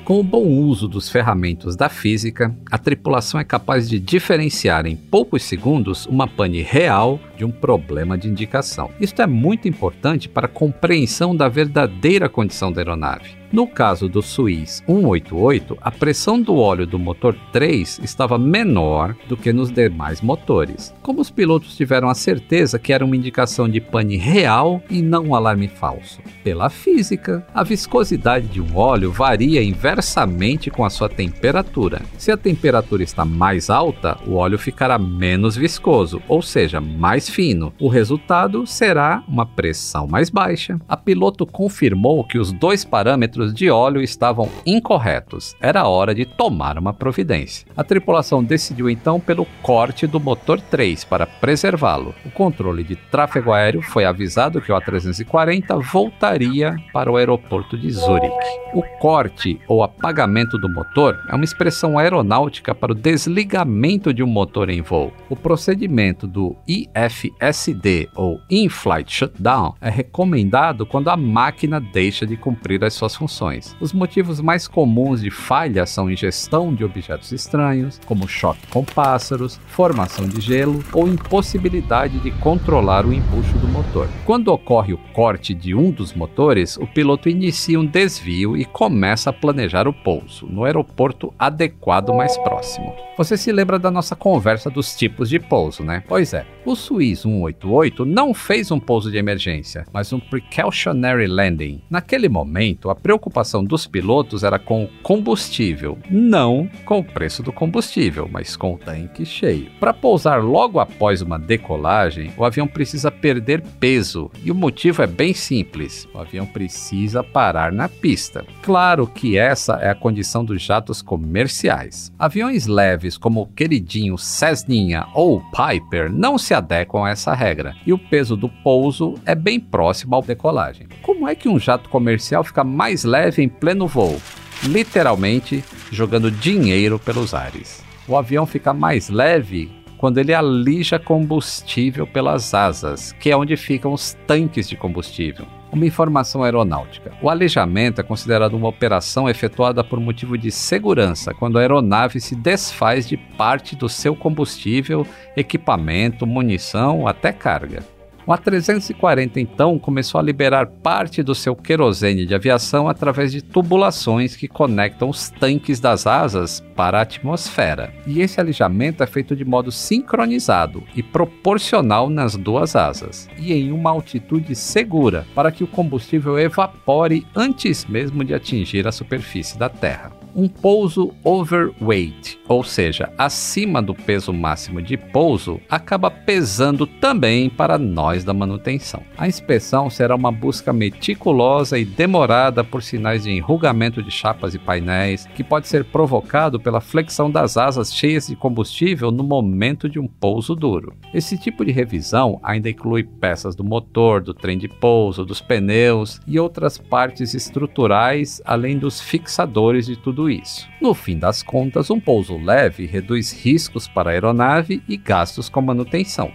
Com 0.03 0.20
o 0.20 0.24
bom 0.24 0.46
uso 0.46 0.86
dos 0.86 1.08
ferramentas 1.08 1.77
da 1.77 1.88
física, 1.88 2.53
a 2.70 2.77
tripulação 2.77 3.39
é 3.39 3.43
capaz 3.46 3.88
de 3.88 3.98
diferenciar 3.98 4.86
em 4.86 4.98
poucos 4.98 5.43
segundos 5.43 6.05
uma 6.08 6.27
pane 6.27 6.62
real 6.62 7.22
de 7.38 7.46
um 7.46 7.51
problema 7.51 8.17
de 8.17 8.27
indicação. 8.27 8.89
Isto 9.00 9.22
é 9.22 9.27
muito 9.27 9.65
importante 9.65 10.27
para 10.27 10.46
a 10.46 10.50
compreensão 10.50 11.34
da 11.34 11.48
verdadeira 11.48 12.27
condição 12.27 12.70
da 12.70 12.82
aeronave. 12.82 13.42
No 13.53 13.67
caso 13.67 14.10
do 14.10 14.19
Suiz 14.24 14.81
188, 14.88 15.77
a 15.79 15.91
pressão 15.91 16.41
do 16.41 16.55
óleo 16.55 16.88
do 16.88 16.98
motor 16.98 17.36
3 17.51 18.00
estava 18.03 18.36
menor 18.36 19.15
do 19.29 19.38
que 19.38 19.53
nos 19.53 19.69
demais 19.69 20.22
motores. 20.22 20.91
Como 21.03 21.22
os 21.22 21.29
pilotos 21.29 21.77
tiveram 21.77 22.10
a 22.10 22.15
certeza 22.15 22.79
que 22.79 22.91
era 22.91 23.05
uma 23.05 23.15
indicação 23.15 23.69
de 23.69 23.79
pane 23.79 24.17
real 24.17 24.81
e 24.89 25.03
não 25.03 25.25
um 25.27 25.36
alarme 25.36 25.67
falso? 25.67 26.19
Pela 26.43 26.67
física, 26.67 27.45
a 27.53 27.63
viscosidade 27.63 28.48
de 28.48 28.60
um 28.60 28.75
óleo 28.75 29.12
varia 29.12 29.63
inversamente 29.63 30.72
com 30.72 30.83
a 30.83 30.89
sua 30.89 31.07
temperatura. 31.07 32.01
Se 32.17 32.31
a 32.31 32.38
temperatura 32.38 33.03
está 33.03 33.24
mais 33.24 33.69
alta, 33.69 34.17
o 34.25 34.33
óleo 34.33 34.57
ficará 34.57 34.98
menos 34.98 35.55
viscoso, 35.55 36.24
ou 36.27 36.41
seja, 36.41 36.81
mais 36.81 37.29
fino. 37.29 37.72
O 37.79 37.88
resultado 37.88 38.65
será 38.65 39.24
uma 39.27 39.45
pressão 39.45 40.07
mais 40.07 40.31
baixa. 40.31 40.79
A 40.89 40.98
piloto 40.98 41.45
confirmou 41.45 42.24
que 42.24 42.39
os 42.39 42.51
dois 42.51 42.83
parâmetros 42.83 43.42
de 43.51 43.71
óleo 43.71 44.00
estavam 44.00 44.47
incorretos. 44.63 45.55
Era 45.59 45.88
hora 45.88 46.13
de 46.13 46.23
tomar 46.23 46.77
uma 46.77 46.93
providência. 46.93 47.65
A 47.75 47.83
tripulação 47.83 48.43
decidiu 48.43 48.88
então 48.88 49.19
pelo 49.19 49.47
corte 49.63 50.05
do 50.05 50.19
motor 50.19 50.62
3 50.62 51.03
para 51.05 51.25
preservá-lo. 51.25 52.13
O 52.23 52.29
controle 52.29 52.83
de 52.83 52.95
tráfego 52.95 53.51
aéreo 53.51 53.81
foi 53.81 54.05
avisado 54.05 54.62
que 54.62 54.71
o 54.71 54.75
A340 54.75 55.81
voltaria 55.81 56.75
para 56.93 57.12
o 57.12 57.17
aeroporto 57.17 57.75
de 57.75 57.89
Zurich. 57.89 58.33
O 58.73 58.83
corte 59.00 59.59
ou 59.67 59.81
apagamento 59.81 60.57
do 60.57 60.69
motor 60.69 61.19
é 61.29 61.35
uma 61.35 61.43
expressão 61.43 61.97
aeronáutica 61.97 62.75
para 62.75 62.91
o 62.91 62.95
desligamento 62.95 64.13
de 64.13 64.21
um 64.21 64.27
motor 64.27 64.69
em 64.69 64.81
voo. 64.81 65.12
O 65.29 65.35
procedimento 65.35 66.27
do 66.27 66.55
IFSD 66.67 68.09
ou 68.15 68.39
In-Flight 68.50 69.12
Shutdown 69.12 69.75
é 69.79 69.89
recomendado 69.89 70.85
quando 70.85 71.09
a 71.09 71.17
máquina 71.17 71.79
deixa 71.79 72.25
de 72.25 72.35
cumprir 72.35 72.83
as 72.83 72.93
suas 72.93 73.15
funções. 73.15 73.33
Os 73.80 73.94
motivos 73.94 74.40
mais 74.40 74.68
comuns 74.68 75.22
de 75.22 75.32
falha 75.32 75.86
são 75.86 76.10
ingestão 76.10 76.74
de 76.74 76.84
objetos 76.84 77.32
estranhos, 77.32 78.00
como 78.06 78.28
choque 78.28 78.68
com 78.68 78.84
pássaros, 78.84 79.60
formação 79.68 80.28
de 80.28 80.40
gelo 80.40 80.84
ou 80.94 81.08
impossibilidade 81.08 82.20
de 82.20 82.32
controlar 82.32 83.06
o 83.06 83.13
empuxo 83.13 83.58
do 83.58 83.68
motor. 83.68 84.08
Quando 84.25 84.50
ocorre 84.50 84.94
o 84.94 84.98
corte 85.13 85.54
de 85.54 85.74
um 85.74 85.92
dos 85.92 86.13
motores, 86.13 86.78
o 86.78 86.86
piloto 86.86 87.30
inicia 87.30 87.80
um 87.80 87.86
desvio 87.86 88.56
e 88.56 88.66
começa 88.66 89.30
a 89.30 89.34
planejar 89.34 89.88
o 89.88 89.94
pouso 89.94 90.46
no 90.48 90.63
aeroporto 90.63 91.34
adequado 91.38 92.13
mais 92.13 92.38
próximo. 92.38 92.94
Você 93.18 93.38
se 93.38 93.52
lembra 93.52 93.78
da 93.78 93.92
nossa 93.92 94.16
conversa 94.16 94.70
dos 94.70 94.96
tipos 94.96 95.30
de 95.30 95.40
pouso, 95.40 95.84
né? 95.84 96.04
Pois 96.08 96.34
é, 96.34 96.46
o 96.66 96.75
Swiss 96.75 97.22
188 97.22 98.06
não 98.06 98.34
fez 98.34 98.72
um 98.72 98.80
pouso 98.80 99.12
de 99.12 99.18
emergência, 99.18 99.86
mas 99.94 100.12
um 100.12 100.20
precautionary 100.20 101.28
landing. 101.28 101.82
Naquele 101.90 102.28
momento, 102.28 102.90
a 102.90 102.96
preocupação 102.96 103.23
dos 103.65 103.88
pilotos 103.88 104.44
era 104.44 104.58
com 104.58 104.86
o 104.86 104.89
combustível, 105.01 105.98
não 106.10 106.70
com 106.86 107.00
o 107.00 107.03
preço 107.03 107.44
do 107.44 107.51
combustível, 107.51 108.30
mas 108.32 108.56
com 108.56 108.74
o 108.74 108.77
tanque 108.77 109.25
cheio. 109.25 109.70
Para 109.80 109.94
pousar 109.94 110.44
logo 110.44 110.80
após 110.80 111.22
uma 111.22 111.38
decolagem, 111.38 112.32
o 112.38 112.46
avião 112.46 112.68
precisa 112.68 113.12
perder 113.12 113.62
peso 113.80 114.32
e 114.44 114.51
o 114.51 114.56
motivo 114.56 115.01
é 115.01 115.08
bem 115.08 115.34
simples: 115.34 116.08
o 116.13 116.20
avião 116.20 116.46
precisa 116.46 117.24
parar 117.24 117.72
na 117.72 117.89
pista. 117.89 118.46
Claro 118.62 119.08
que 119.08 119.38
essa 119.38 119.74
é 119.75 119.89
a 119.89 119.96
condição 119.96 120.44
dos 120.44 120.62
jatos 120.62 121.01
comerciais. 121.01 122.12
Aviões 122.18 122.68
leves 122.68 123.18
como 123.18 123.42
o 123.42 123.48
queridinho 123.48 124.18
Cessninha 124.18 125.08
ou 125.13 125.42
Piper 125.51 126.12
não 126.12 126.38
se 126.38 126.53
adequam 126.53 127.06
a 127.06 127.10
essa 127.10 127.34
regra 127.34 127.75
e 127.86 127.94
o 127.94 127.98
peso 127.98 128.36
do 128.36 128.50
pouso 128.50 129.15
é 129.25 129.36
bem 129.36 129.60
próximo 129.60 130.15
ao 130.15 130.22
decolagem. 130.22 130.88
Como 131.01 131.27
é 131.27 131.36
que 131.36 131.50
um 131.50 131.60
jato 131.60 131.89
comercial 131.89 132.44
fica 132.44 132.63
mais 132.63 133.02
leve 133.03 133.41
em 133.41 133.50
pleno 133.50 133.88
voo? 133.88 134.22
Literalmente 134.63 135.63
jogando 135.91 136.31
dinheiro 136.31 136.98
pelos 136.98 137.33
ares. 137.33 137.83
O 138.07 138.17
avião 138.17 138.45
fica 138.45 138.74
mais 138.74 139.10
leve 139.10 139.72
quando 140.03 140.17
ele 140.17 140.33
alija 140.33 141.00
combustível 141.00 142.05
pelas 142.05 142.53
asas, 142.53 143.13
que 143.13 143.31
é 143.31 143.38
onde 143.38 143.55
ficam 143.55 143.93
os 143.93 144.17
tanques 144.27 144.67
de 144.67 144.75
combustível. 144.75 145.45
Uma 145.72 145.86
informação 145.86 146.43
aeronáutica. 146.43 147.13
O 147.22 147.29
alijamento 147.29 148.01
é 148.01 148.03
considerado 148.03 148.53
uma 148.53 148.67
operação 148.67 149.29
efetuada 149.29 149.81
por 149.81 150.01
motivo 150.01 150.38
de 150.38 150.51
segurança, 150.51 151.33
quando 151.33 151.57
a 151.57 151.62
aeronave 151.62 152.19
se 152.19 152.36
desfaz 152.36 153.07
de 153.07 153.15
parte 153.15 153.77
do 153.77 153.88
seu 153.88 154.13
combustível, 154.13 155.07
equipamento, 155.38 156.27
munição, 156.27 157.07
até 157.07 157.31
carga. 157.31 157.81
O 158.25 158.32
A340 158.32 159.36
então 159.36 159.77
começou 159.77 160.18
a 160.18 160.24
liberar 160.24 160.68
parte 160.68 161.22
do 161.22 161.36
seu 161.36 161.56
querosene 161.56 162.25
de 162.25 162.34
aviação 162.34 162.88
através 162.88 163.34
de 163.34 163.42
tubulações 163.42 164.36
que 164.36 164.48
conectam 164.48 165.10
os 165.10 165.30
tanques 165.30 165.80
das 165.82 166.08
asas 166.08 166.63
para 166.74 167.00
a 167.00 167.01
atmosfera. 167.01 167.94
E 168.08 168.22
esse 168.22 168.39
alijamento 168.39 169.03
é 169.03 169.08
feito 169.08 169.36
de 169.36 169.44
modo 169.44 169.72
sincronizado 169.72 170.84
e 170.96 171.03
proporcional 171.03 172.10
nas 172.10 172.38
duas 172.38 172.77
asas, 172.77 173.27
e 173.38 173.51
em 173.51 173.72
uma 173.74 173.89
altitude 173.89 174.56
segura 174.56 175.25
para 175.36 175.51
que 175.51 175.63
o 175.63 175.68
combustível 175.68 176.39
evapore 176.39 177.27
antes 177.36 177.86
mesmo 177.86 178.24
de 178.24 178.34
atingir 178.34 178.88
a 178.88 178.92
superfície 178.92 179.58
da 179.58 179.68
Terra 179.68 180.23
um 180.36 180.48
pouso 180.48 181.13
overweight, 181.24 182.40
ou 182.48 182.63
seja, 182.63 183.12
acima 183.18 183.82
do 183.82 183.94
peso 183.94 184.34
máximo 184.34 184.82
de 184.82 184.98
pouso, 184.98 185.60
acaba 185.70 186.10
pesando 186.10 186.86
também 186.86 187.50
para 187.50 187.78
nós 187.78 188.24
da 188.24 188.34
manutenção. 188.34 189.04
A 189.18 189.28
inspeção 189.28 189.90
será 189.90 190.16
uma 190.16 190.32
busca 190.32 190.74
meticulosa 190.74 191.78
e 191.78 191.86
demorada 191.86 192.63
por 192.63 192.82
sinais 192.82 193.24
de 193.24 193.32
enrugamento 193.32 194.02
de 194.02 194.12
chapas 194.12 194.54
e 194.54 194.60
painéis, 194.60 195.26
que 195.36 195.43
pode 195.43 195.67
ser 195.67 195.86
provocado 195.86 196.60
pela 196.60 196.82
flexão 196.82 197.30
das 197.30 197.58
asas 197.58 197.93
cheias 197.93 198.28
de 198.28 198.36
combustível 198.36 199.12
no 199.12 199.24
momento 199.24 199.88
de 199.88 200.00
um 200.00 200.08
pouso 200.08 200.56
duro. 200.56 200.93
Esse 201.13 201.38
tipo 201.38 201.63
de 201.63 201.72
revisão 201.72 202.39
ainda 202.43 202.69
inclui 202.69 203.04
peças 203.04 203.56
do 203.56 203.63
motor, 203.63 204.22
do 204.22 204.34
trem 204.34 204.58
de 204.58 204.67
pouso, 204.67 205.26
dos 205.26 205.41
pneus 205.41 206.19
e 206.28 206.39
outras 206.39 206.78
partes 206.78 207.34
estruturais, 207.34 208.41
além 208.46 208.78
dos 208.78 209.00
fixadores 209.00 209.86
de 209.86 209.96
tudo 209.96 210.22
tudo 210.23 210.29
isso. 210.29 210.69
No 210.79 210.93
fim 210.93 211.17
das 211.19 211.43
contas, 211.43 211.89
um 211.89 211.99
pouso 211.99 212.38
leve 212.38 212.86
reduz 212.86 213.31
riscos 213.33 213.88
para 213.88 214.09
a 214.09 214.13
aeronave 214.13 214.81
e 214.88 214.95
gastos 214.95 215.49
com 215.49 215.62
manutenção. 215.62 216.31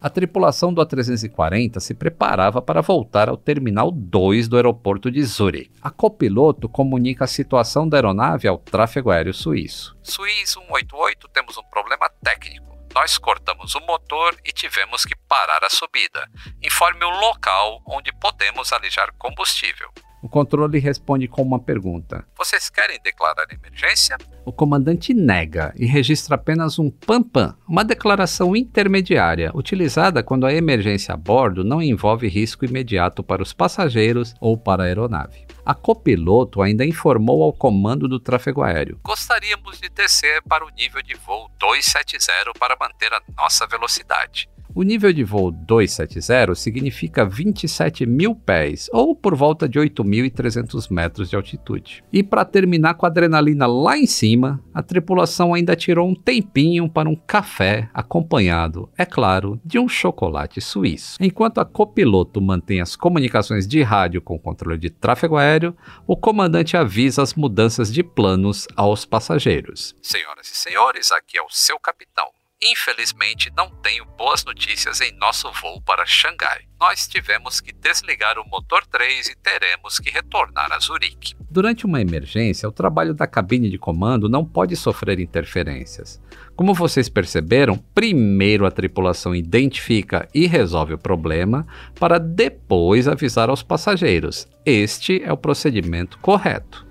A 0.00 0.08
tripulação 0.08 0.72
do 0.72 0.80
A340 0.80 1.80
se 1.80 1.92
preparava 1.92 2.62
para 2.62 2.80
voltar 2.80 3.28
ao 3.28 3.36
Terminal 3.36 3.90
2 3.90 4.46
do 4.46 4.56
aeroporto 4.56 5.10
de 5.10 5.22
Zurich. 5.24 5.70
A 5.82 5.90
copiloto 5.90 6.68
comunica 6.68 7.24
a 7.24 7.28
situação 7.28 7.88
da 7.88 7.96
aeronave 7.96 8.46
ao 8.46 8.58
tráfego 8.58 9.10
aéreo 9.10 9.34
suíço. 9.34 9.96
Suíço 10.02 10.60
188, 10.60 11.28
temos 11.32 11.58
um 11.58 11.64
problema 11.64 12.08
técnico. 12.22 12.77
Nós 12.94 13.18
cortamos 13.18 13.74
o 13.74 13.80
motor 13.80 14.36
e 14.44 14.52
tivemos 14.52 15.04
que 15.04 15.14
parar 15.28 15.62
a 15.64 15.70
subida. 15.70 16.28
Informe 16.62 17.04
o 17.04 17.20
local 17.20 17.82
onde 17.86 18.12
podemos 18.12 18.72
alijar 18.72 19.12
combustível. 19.18 19.90
O 20.20 20.28
controle 20.28 20.78
responde 20.80 21.28
com 21.28 21.42
uma 21.42 21.60
pergunta: 21.60 22.26
Vocês 22.36 22.68
querem 22.68 22.98
declarar 23.02 23.46
emergência? 23.52 24.16
O 24.44 24.52
comandante 24.52 25.14
nega 25.14 25.72
e 25.76 25.86
registra 25.86 26.34
apenas 26.34 26.78
um 26.78 26.90
PAM-PAM, 26.90 27.56
uma 27.68 27.84
declaração 27.84 28.56
intermediária 28.56 29.52
utilizada 29.54 30.22
quando 30.22 30.44
a 30.44 30.52
emergência 30.52 31.14
a 31.14 31.16
bordo 31.16 31.62
não 31.62 31.80
envolve 31.80 32.26
risco 32.28 32.64
imediato 32.64 33.22
para 33.22 33.42
os 33.42 33.52
passageiros 33.52 34.34
ou 34.40 34.56
para 34.56 34.82
a 34.82 34.86
aeronave. 34.86 35.46
A 35.68 35.74
copiloto 35.74 36.62
ainda 36.62 36.82
informou 36.82 37.42
ao 37.42 37.52
comando 37.52 38.08
do 38.08 38.18
tráfego 38.18 38.62
aéreo: 38.62 38.98
Gostaríamos 39.04 39.78
de 39.78 39.90
descer 39.90 40.40
para 40.44 40.64
o 40.64 40.70
nível 40.70 41.02
de 41.02 41.14
voo 41.14 41.50
270 41.58 42.54
para 42.58 42.74
manter 42.80 43.12
a 43.12 43.20
nossa 43.36 43.66
velocidade. 43.66 44.48
O 44.74 44.82
nível 44.82 45.12
de 45.12 45.24
voo 45.24 45.50
270 45.50 46.54
significa 46.54 47.24
27 47.24 48.06
mil 48.06 48.34
pés, 48.34 48.88
ou 48.92 49.14
por 49.14 49.34
volta 49.34 49.68
de 49.68 49.78
8.300 49.78 50.90
metros 50.90 51.30
de 51.30 51.36
altitude. 51.36 52.04
E 52.12 52.22
para 52.22 52.44
terminar 52.44 52.94
com 52.94 53.06
a 53.06 53.08
adrenalina 53.08 53.66
lá 53.66 53.96
em 53.96 54.06
cima, 54.06 54.62
a 54.72 54.82
tripulação 54.82 55.54
ainda 55.54 55.74
tirou 55.74 56.08
um 56.08 56.14
tempinho 56.14 56.88
para 56.88 57.08
um 57.08 57.16
café 57.16 57.88
acompanhado, 57.92 58.88
é 58.96 59.04
claro, 59.04 59.60
de 59.64 59.78
um 59.78 59.88
chocolate 59.88 60.60
suíço. 60.60 61.16
Enquanto 61.20 61.58
a 61.58 61.64
copiloto 61.64 62.40
mantém 62.40 62.80
as 62.80 62.94
comunicações 62.94 63.66
de 63.66 63.82
rádio 63.82 64.22
com 64.22 64.38
controle 64.38 64.78
de 64.78 64.90
tráfego 64.90 65.36
aéreo, 65.36 65.76
o 66.06 66.16
comandante 66.16 66.76
avisa 66.76 67.22
as 67.22 67.34
mudanças 67.34 67.92
de 67.92 68.02
planos 68.02 68.66
aos 68.76 69.04
passageiros. 69.04 69.96
Senhoras 70.02 70.46
e 70.46 70.56
senhores, 70.56 71.10
aqui 71.10 71.38
é 71.38 71.42
o 71.42 71.48
seu 71.50 71.78
capitão. 71.80 72.37
Infelizmente, 72.60 73.52
não 73.56 73.70
tenho 73.70 74.04
boas 74.16 74.44
notícias 74.44 75.00
em 75.00 75.12
nosso 75.16 75.48
voo 75.62 75.80
para 75.80 76.04
Xangai. 76.04 76.62
Nós 76.80 77.06
tivemos 77.06 77.60
que 77.60 77.72
desligar 77.72 78.36
o 78.36 78.48
motor 78.48 78.84
3 78.84 79.28
e 79.28 79.36
teremos 79.36 80.00
que 80.00 80.10
retornar 80.10 80.72
a 80.72 80.78
Zurique. 80.80 81.36
Durante 81.48 81.86
uma 81.86 82.00
emergência, 82.00 82.68
o 82.68 82.72
trabalho 82.72 83.14
da 83.14 83.28
cabine 83.28 83.70
de 83.70 83.78
comando 83.78 84.28
não 84.28 84.44
pode 84.44 84.74
sofrer 84.74 85.20
interferências. 85.20 86.20
Como 86.56 86.74
vocês 86.74 87.08
perceberam, 87.08 87.78
primeiro 87.94 88.66
a 88.66 88.72
tripulação 88.72 89.36
identifica 89.36 90.28
e 90.34 90.48
resolve 90.48 90.94
o 90.94 90.98
problema 90.98 91.64
para 91.96 92.18
depois 92.18 93.06
avisar 93.06 93.48
aos 93.48 93.62
passageiros. 93.62 94.48
Este 94.66 95.22
é 95.22 95.32
o 95.32 95.36
procedimento 95.36 96.18
correto. 96.18 96.84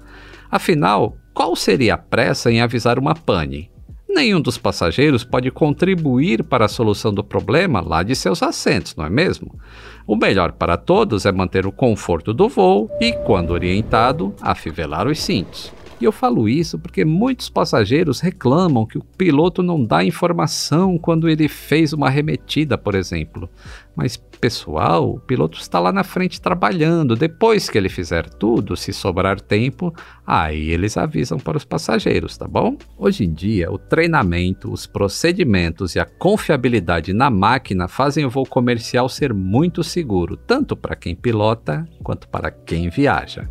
Afinal, 0.49 1.17
qual 1.33 1.57
seria 1.57 1.95
a 1.95 1.97
pressa 1.97 2.49
em 2.49 2.61
avisar 2.61 2.97
uma 2.97 3.13
pane? 3.13 3.69
Nenhum 4.07 4.41
dos 4.41 4.57
passageiros 4.57 5.23
pode 5.23 5.51
contribuir 5.51 6.43
para 6.43 6.65
a 6.65 6.69
solução 6.69 7.13
do 7.13 7.23
problema 7.23 7.81
lá 7.81 8.03
de 8.03 8.15
seus 8.15 8.41
assentos, 8.41 8.95
não 8.95 9.05
é 9.05 9.09
mesmo? 9.09 9.59
O 10.05 10.15
melhor 10.15 10.53
para 10.53 10.77
todos 10.77 11.25
é 11.25 11.31
manter 11.31 11.65
o 11.65 11.71
conforto 11.71 12.33
do 12.33 12.47
voo 12.47 12.89
e, 12.99 13.11
quando 13.11 13.51
orientado, 13.51 14.33
afivelar 14.41 15.07
os 15.07 15.19
cintos. 15.19 15.71
E 15.99 16.05
eu 16.05 16.11
falo 16.11 16.47
isso 16.47 16.77
porque 16.77 17.03
muitos 17.03 17.49
passageiros 17.49 18.19
reclamam 18.19 18.85
que 18.85 18.99
o 18.99 19.03
piloto 19.03 19.63
não 19.63 19.83
dá 19.83 20.03
informação 20.03 20.95
quando 20.97 21.27
ele 21.27 21.47
fez 21.47 21.91
uma 21.91 22.05
arremetida, 22.05 22.77
por 22.77 22.93
exemplo. 22.93 23.49
Mas, 23.95 24.15
pessoal, 24.15 25.09
o 25.09 25.19
piloto 25.19 25.57
está 25.57 25.79
lá 25.79 25.91
na 25.91 26.03
frente 26.03 26.39
trabalhando. 26.39 27.15
Depois 27.15 27.67
que 27.67 27.79
ele 27.79 27.89
fizer 27.89 28.29
tudo, 28.29 28.77
se 28.77 28.93
sobrar 28.93 29.41
tempo, 29.41 29.91
aí 30.25 30.69
eles 30.69 30.95
avisam 30.97 31.39
para 31.39 31.57
os 31.57 31.65
passageiros, 31.65 32.37
tá 32.37 32.47
bom? 32.47 32.77
Hoje 32.95 33.25
em 33.25 33.33
dia, 33.33 33.71
o 33.71 33.79
treinamento, 33.79 34.71
os 34.71 34.85
procedimentos 34.85 35.95
e 35.95 35.99
a 35.99 36.05
confiabilidade 36.05 37.11
na 37.11 37.31
máquina 37.31 37.87
fazem 37.87 38.23
o 38.23 38.29
voo 38.29 38.45
comercial 38.45 39.09
ser 39.09 39.33
muito 39.33 39.83
seguro, 39.83 40.37
tanto 40.37 40.75
para 40.75 40.95
quem 40.95 41.15
pilota 41.15 41.83
quanto 42.03 42.27
para 42.27 42.51
quem 42.51 42.89
viaja. 42.89 43.49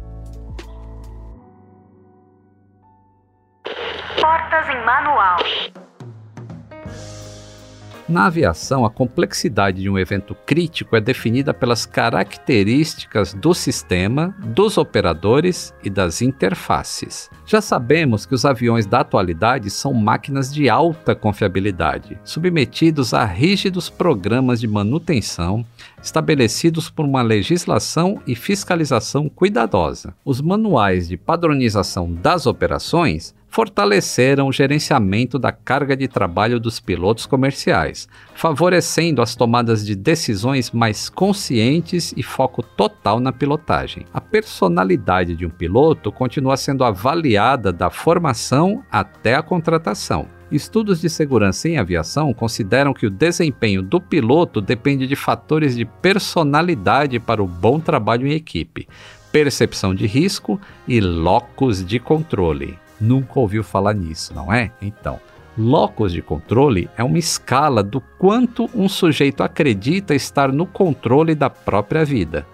Na 8.09 8.27
aviação, 8.27 8.85
a 8.85 8.91
complexidade 8.91 9.83
de 9.83 9.91
um 9.91 9.99
evento 9.99 10.33
crítico 10.47 10.95
é 10.95 11.01
definida 11.01 11.53
pelas 11.53 11.85
características 11.85 13.35
do 13.35 13.53
sistema, 13.53 14.33
dos 14.45 14.79
operadores 14.79 15.75
e 15.83 15.91
das 15.91 16.23
interfaces. 16.23 17.29
Já 17.45 17.61
sabemos 17.61 18.25
que 18.25 18.33
os 18.33 18.45
aviões 18.45 18.87
da 18.87 19.01
atualidade 19.01 19.71
são 19.71 19.93
máquinas 19.93 20.55
de 20.55 20.69
alta 20.69 21.17
confiabilidade, 21.17 22.17
submetidos 22.23 23.13
a 23.13 23.25
rígidos 23.25 23.91
programas 23.91 24.61
de 24.61 24.69
manutenção 24.69 25.67
estabelecidos 26.01 26.89
por 26.89 27.05
uma 27.05 27.23
legislação 27.23 28.23
e 28.25 28.37
fiscalização 28.37 29.29
cuidadosa. 29.29 30.15
Os 30.25 30.41
manuais 30.41 31.09
de 31.09 31.17
padronização 31.17 32.13
das 32.13 32.47
operações 32.47 33.35
fortaleceram 33.57 34.49
o 34.49 34.53
gerenciamento 34.53 35.39
da 35.39 35.51
carga 35.51 35.97
de 35.97 36.07
trabalho 36.07 36.61
dos 36.61 36.79
pilotos 36.79 37.25
comerciais, 37.25 38.07
favorecendo 38.35 39.23
as 39.23 39.35
tomadas 39.35 39.83
de 39.83 39.97
decisões 39.97 40.71
mais 40.71 41.09
conscientes 41.09 42.13
e 42.15 42.23
foco 42.23 42.63
total 42.63 43.19
na 43.19 43.33
pilotagem. 43.33 44.05
A 44.13 44.21
personalidade 44.21 45.35
de 45.35 45.47
um 45.47 45.49
piloto 45.49 46.13
continua 46.13 46.55
sendo 46.59 46.85
avaliada 46.85 47.73
da 47.73 47.89
formação 47.89 48.85
até 48.93 49.37
a 49.37 49.43
contratação. 49.43 50.29
Estudos 50.53 51.01
de 51.01 51.09
segurança 51.09 51.67
em 51.67 51.79
aviação 51.79 52.35
consideram 52.35 52.93
que 52.93 53.07
o 53.07 53.11
desempenho 53.11 53.81
do 53.81 53.99
piloto 53.99 54.61
depende 54.61 55.07
de 55.07 55.17
fatores 55.17 55.75
de 55.75 55.87
personalidade 55.87 57.19
para 57.19 57.43
o 57.43 57.47
bom 57.47 57.81
trabalho 57.81 58.27
em 58.27 58.33
equipe, 58.33 58.87
percepção 59.33 59.95
de 59.95 60.07
risco 60.07 60.61
e 60.87 61.01
locus 61.01 61.83
de 61.83 61.99
controle. 61.99 62.79
Nunca 63.01 63.39
ouviu 63.39 63.63
falar 63.63 63.95
nisso, 63.95 64.35
não 64.35 64.53
é? 64.53 64.71
Então, 64.81 65.21
locus 65.57 66.13
de 66.13 66.23
controle 66.23 66.89
é 66.97 67.05
uma 67.05 67.19
escala 67.19 67.83
do 67.83 68.01
quanto 68.01 68.71
um 68.75 68.89
sujeito 68.89 69.43
acredita 69.43 70.15
estar 70.15 70.53
no 70.53 70.67
controle 70.67 71.35
da 71.35 71.51
própria 71.51 72.05
vida. 72.05 72.47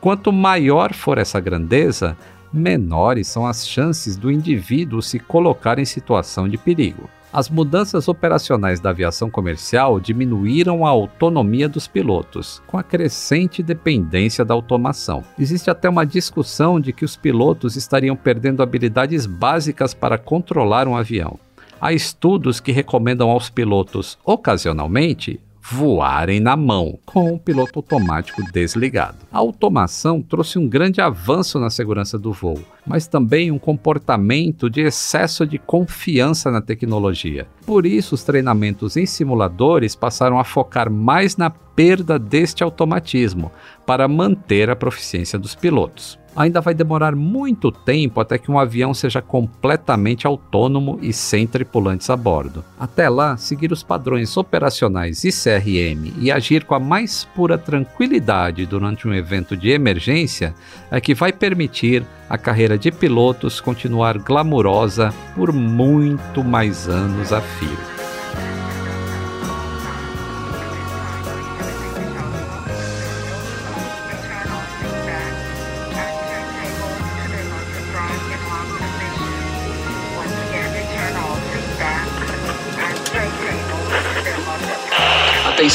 Quanto 0.00 0.32
maior 0.32 0.94
for 0.94 1.18
essa 1.18 1.38
grandeza, 1.40 2.16
menores 2.52 3.28
são 3.28 3.46
as 3.46 3.66
chances 3.66 4.16
do 4.16 4.30
indivíduo 4.30 5.02
se 5.02 5.18
colocar 5.18 5.78
em 5.78 5.84
situação 5.84 6.48
de 6.48 6.56
perigo. 6.56 7.08
As 7.32 7.48
mudanças 7.48 8.08
operacionais 8.08 8.80
da 8.80 8.90
aviação 8.90 9.30
comercial 9.30 10.00
diminuíram 10.00 10.84
a 10.84 10.88
autonomia 10.88 11.68
dos 11.68 11.86
pilotos, 11.86 12.60
com 12.66 12.76
a 12.76 12.82
crescente 12.82 13.62
dependência 13.62 14.44
da 14.44 14.52
automação. 14.52 15.22
Existe 15.38 15.70
até 15.70 15.88
uma 15.88 16.04
discussão 16.04 16.80
de 16.80 16.92
que 16.92 17.04
os 17.04 17.14
pilotos 17.14 17.76
estariam 17.76 18.16
perdendo 18.16 18.64
habilidades 18.64 19.26
básicas 19.26 19.94
para 19.94 20.18
controlar 20.18 20.88
um 20.88 20.96
avião. 20.96 21.38
Há 21.80 21.92
estudos 21.92 22.58
que 22.58 22.72
recomendam 22.72 23.30
aos 23.30 23.48
pilotos, 23.48 24.18
ocasionalmente, 24.24 25.38
voarem 25.62 26.40
na 26.40 26.56
mão, 26.56 26.98
com 27.04 27.34
o 27.34 27.38
piloto 27.38 27.78
automático 27.78 28.42
desligado. 28.52 29.18
A 29.30 29.38
automação 29.38 30.22
trouxe 30.22 30.58
um 30.58 30.68
grande 30.68 31.00
avanço 31.00 31.58
na 31.58 31.70
segurança 31.70 32.18
do 32.18 32.32
voo, 32.32 32.60
mas 32.86 33.06
também 33.06 33.50
um 33.50 33.58
comportamento 33.58 34.70
de 34.70 34.82
excesso 34.82 35.46
de 35.46 35.58
confiança 35.58 36.50
na 36.50 36.60
tecnologia. 36.60 37.46
Por 37.66 37.86
isso, 37.86 38.14
os 38.14 38.24
treinamentos 38.24 38.96
em 38.96 39.06
simuladores 39.06 39.94
passaram 39.94 40.38
a 40.38 40.44
focar 40.44 40.90
mais 40.90 41.36
na 41.36 41.50
perda 41.50 42.18
deste 42.18 42.62
automatismo 42.62 43.52
para 43.86 44.08
manter 44.08 44.70
a 44.70 44.76
proficiência 44.76 45.38
dos 45.38 45.54
pilotos 45.54 46.18
ainda 46.40 46.60
vai 46.60 46.72
demorar 46.72 47.14
muito 47.14 47.70
tempo 47.70 48.20
até 48.20 48.38
que 48.38 48.50
um 48.50 48.58
avião 48.58 48.94
seja 48.94 49.20
completamente 49.20 50.26
autônomo 50.26 50.98
e 51.02 51.12
sem 51.12 51.46
tripulantes 51.46 52.08
a 52.08 52.16
bordo. 52.16 52.64
Até 52.78 53.08
lá, 53.08 53.36
seguir 53.36 53.72
os 53.72 53.82
padrões 53.82 54.36
operacionais 54.36 55.22
e 55.24 55.30
CRM 55.30 56.14
e 56.18 56.32
agir 56.32 56.64
com 56.64 56.74
a 56.74 56.80
mais 56.80 57.24
pura 57.34 57.58
tranquilidade 57.58 58.64
durante 58.64 59.06
um 59.06 59.14
evento 59.14 59.56
de 59.56 59.70
emergência 59.70 60.54
é 60.90 61.00
que 61.00 61.14
vai 61.14 61.32
permitir 61.32 62.04
a 62.28 62.38
carreira 62.38 62.78
de 62.78 62.90
pilotos 62.90 63.60
continuar 63.60 64.18
glamurosa 64.18 65.12
por 65.34 65.52
muito 65.52 66.42
mais 66.42 66.88
anos 66.88 67.32
a 67.32 67.40
fio. 67.40 67.99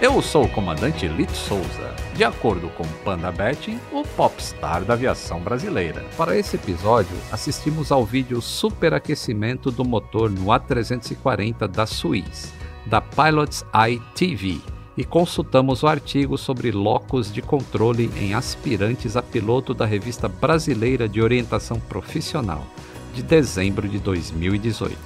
Eu 0.00 0.22
sou 0.22 0.44
o 0.44 0.48
comandante 0.48 1.08
Lito 1.08 1.36
Souza, 1.36 1.92
de 2.14 2.22
acordo 2.22 2.68
com 2.68 2.84
Panda 3.04 3.32
Betting, 3.32 3.80
o 3.90 4.04
popstar 4.04 4.84
da 4.84 4.94
aviação 4.94 5.40
brasileira. 5.40 6.04
Para 6.16 6.38
esse 6.38 6.54
episódio, 6.54 7.16
assistimos 7.32 7.90
ao 7.90 8.04
vídeo 8.04 8.40
superaquecimento 8.40 9.72
do 9.72 9.84
motor 9.84 10.30
no 10.30 10.46
A340 10.46 11.66
da 11.66 11.84
Suez, 11.84 12.54
da 12.86 13.00
Pilot's 13.00 13.66
Eye 13.74 14.00
TV, 14.14 14.60
e 14.96 15.04
consultamos 15.04 15.82
o 15.82 15.88
artigo 15.88 16.38
sobre 16.38 16.70
locos 16.70 17.32
de 17.32 17.42
controle 17.42 18.08
em 18.16 18.34
aspirantes 18.34 19.16
a 19.16 19.22
piloto 19.22 19.74
da 19.74 19.84
Revista 19.84 20.28
Brasileira 20.28 21.08
de 21.08 21.20
Orientação 21.20 21.80
Profissional, 21.80 22.64
de 23.12 23.22
dezembro 23.24 23.88
de 23.88 23.98
2018. 23.98 24.96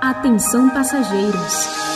Atenção 0.00 0.70
passageiros. 0.70 1.89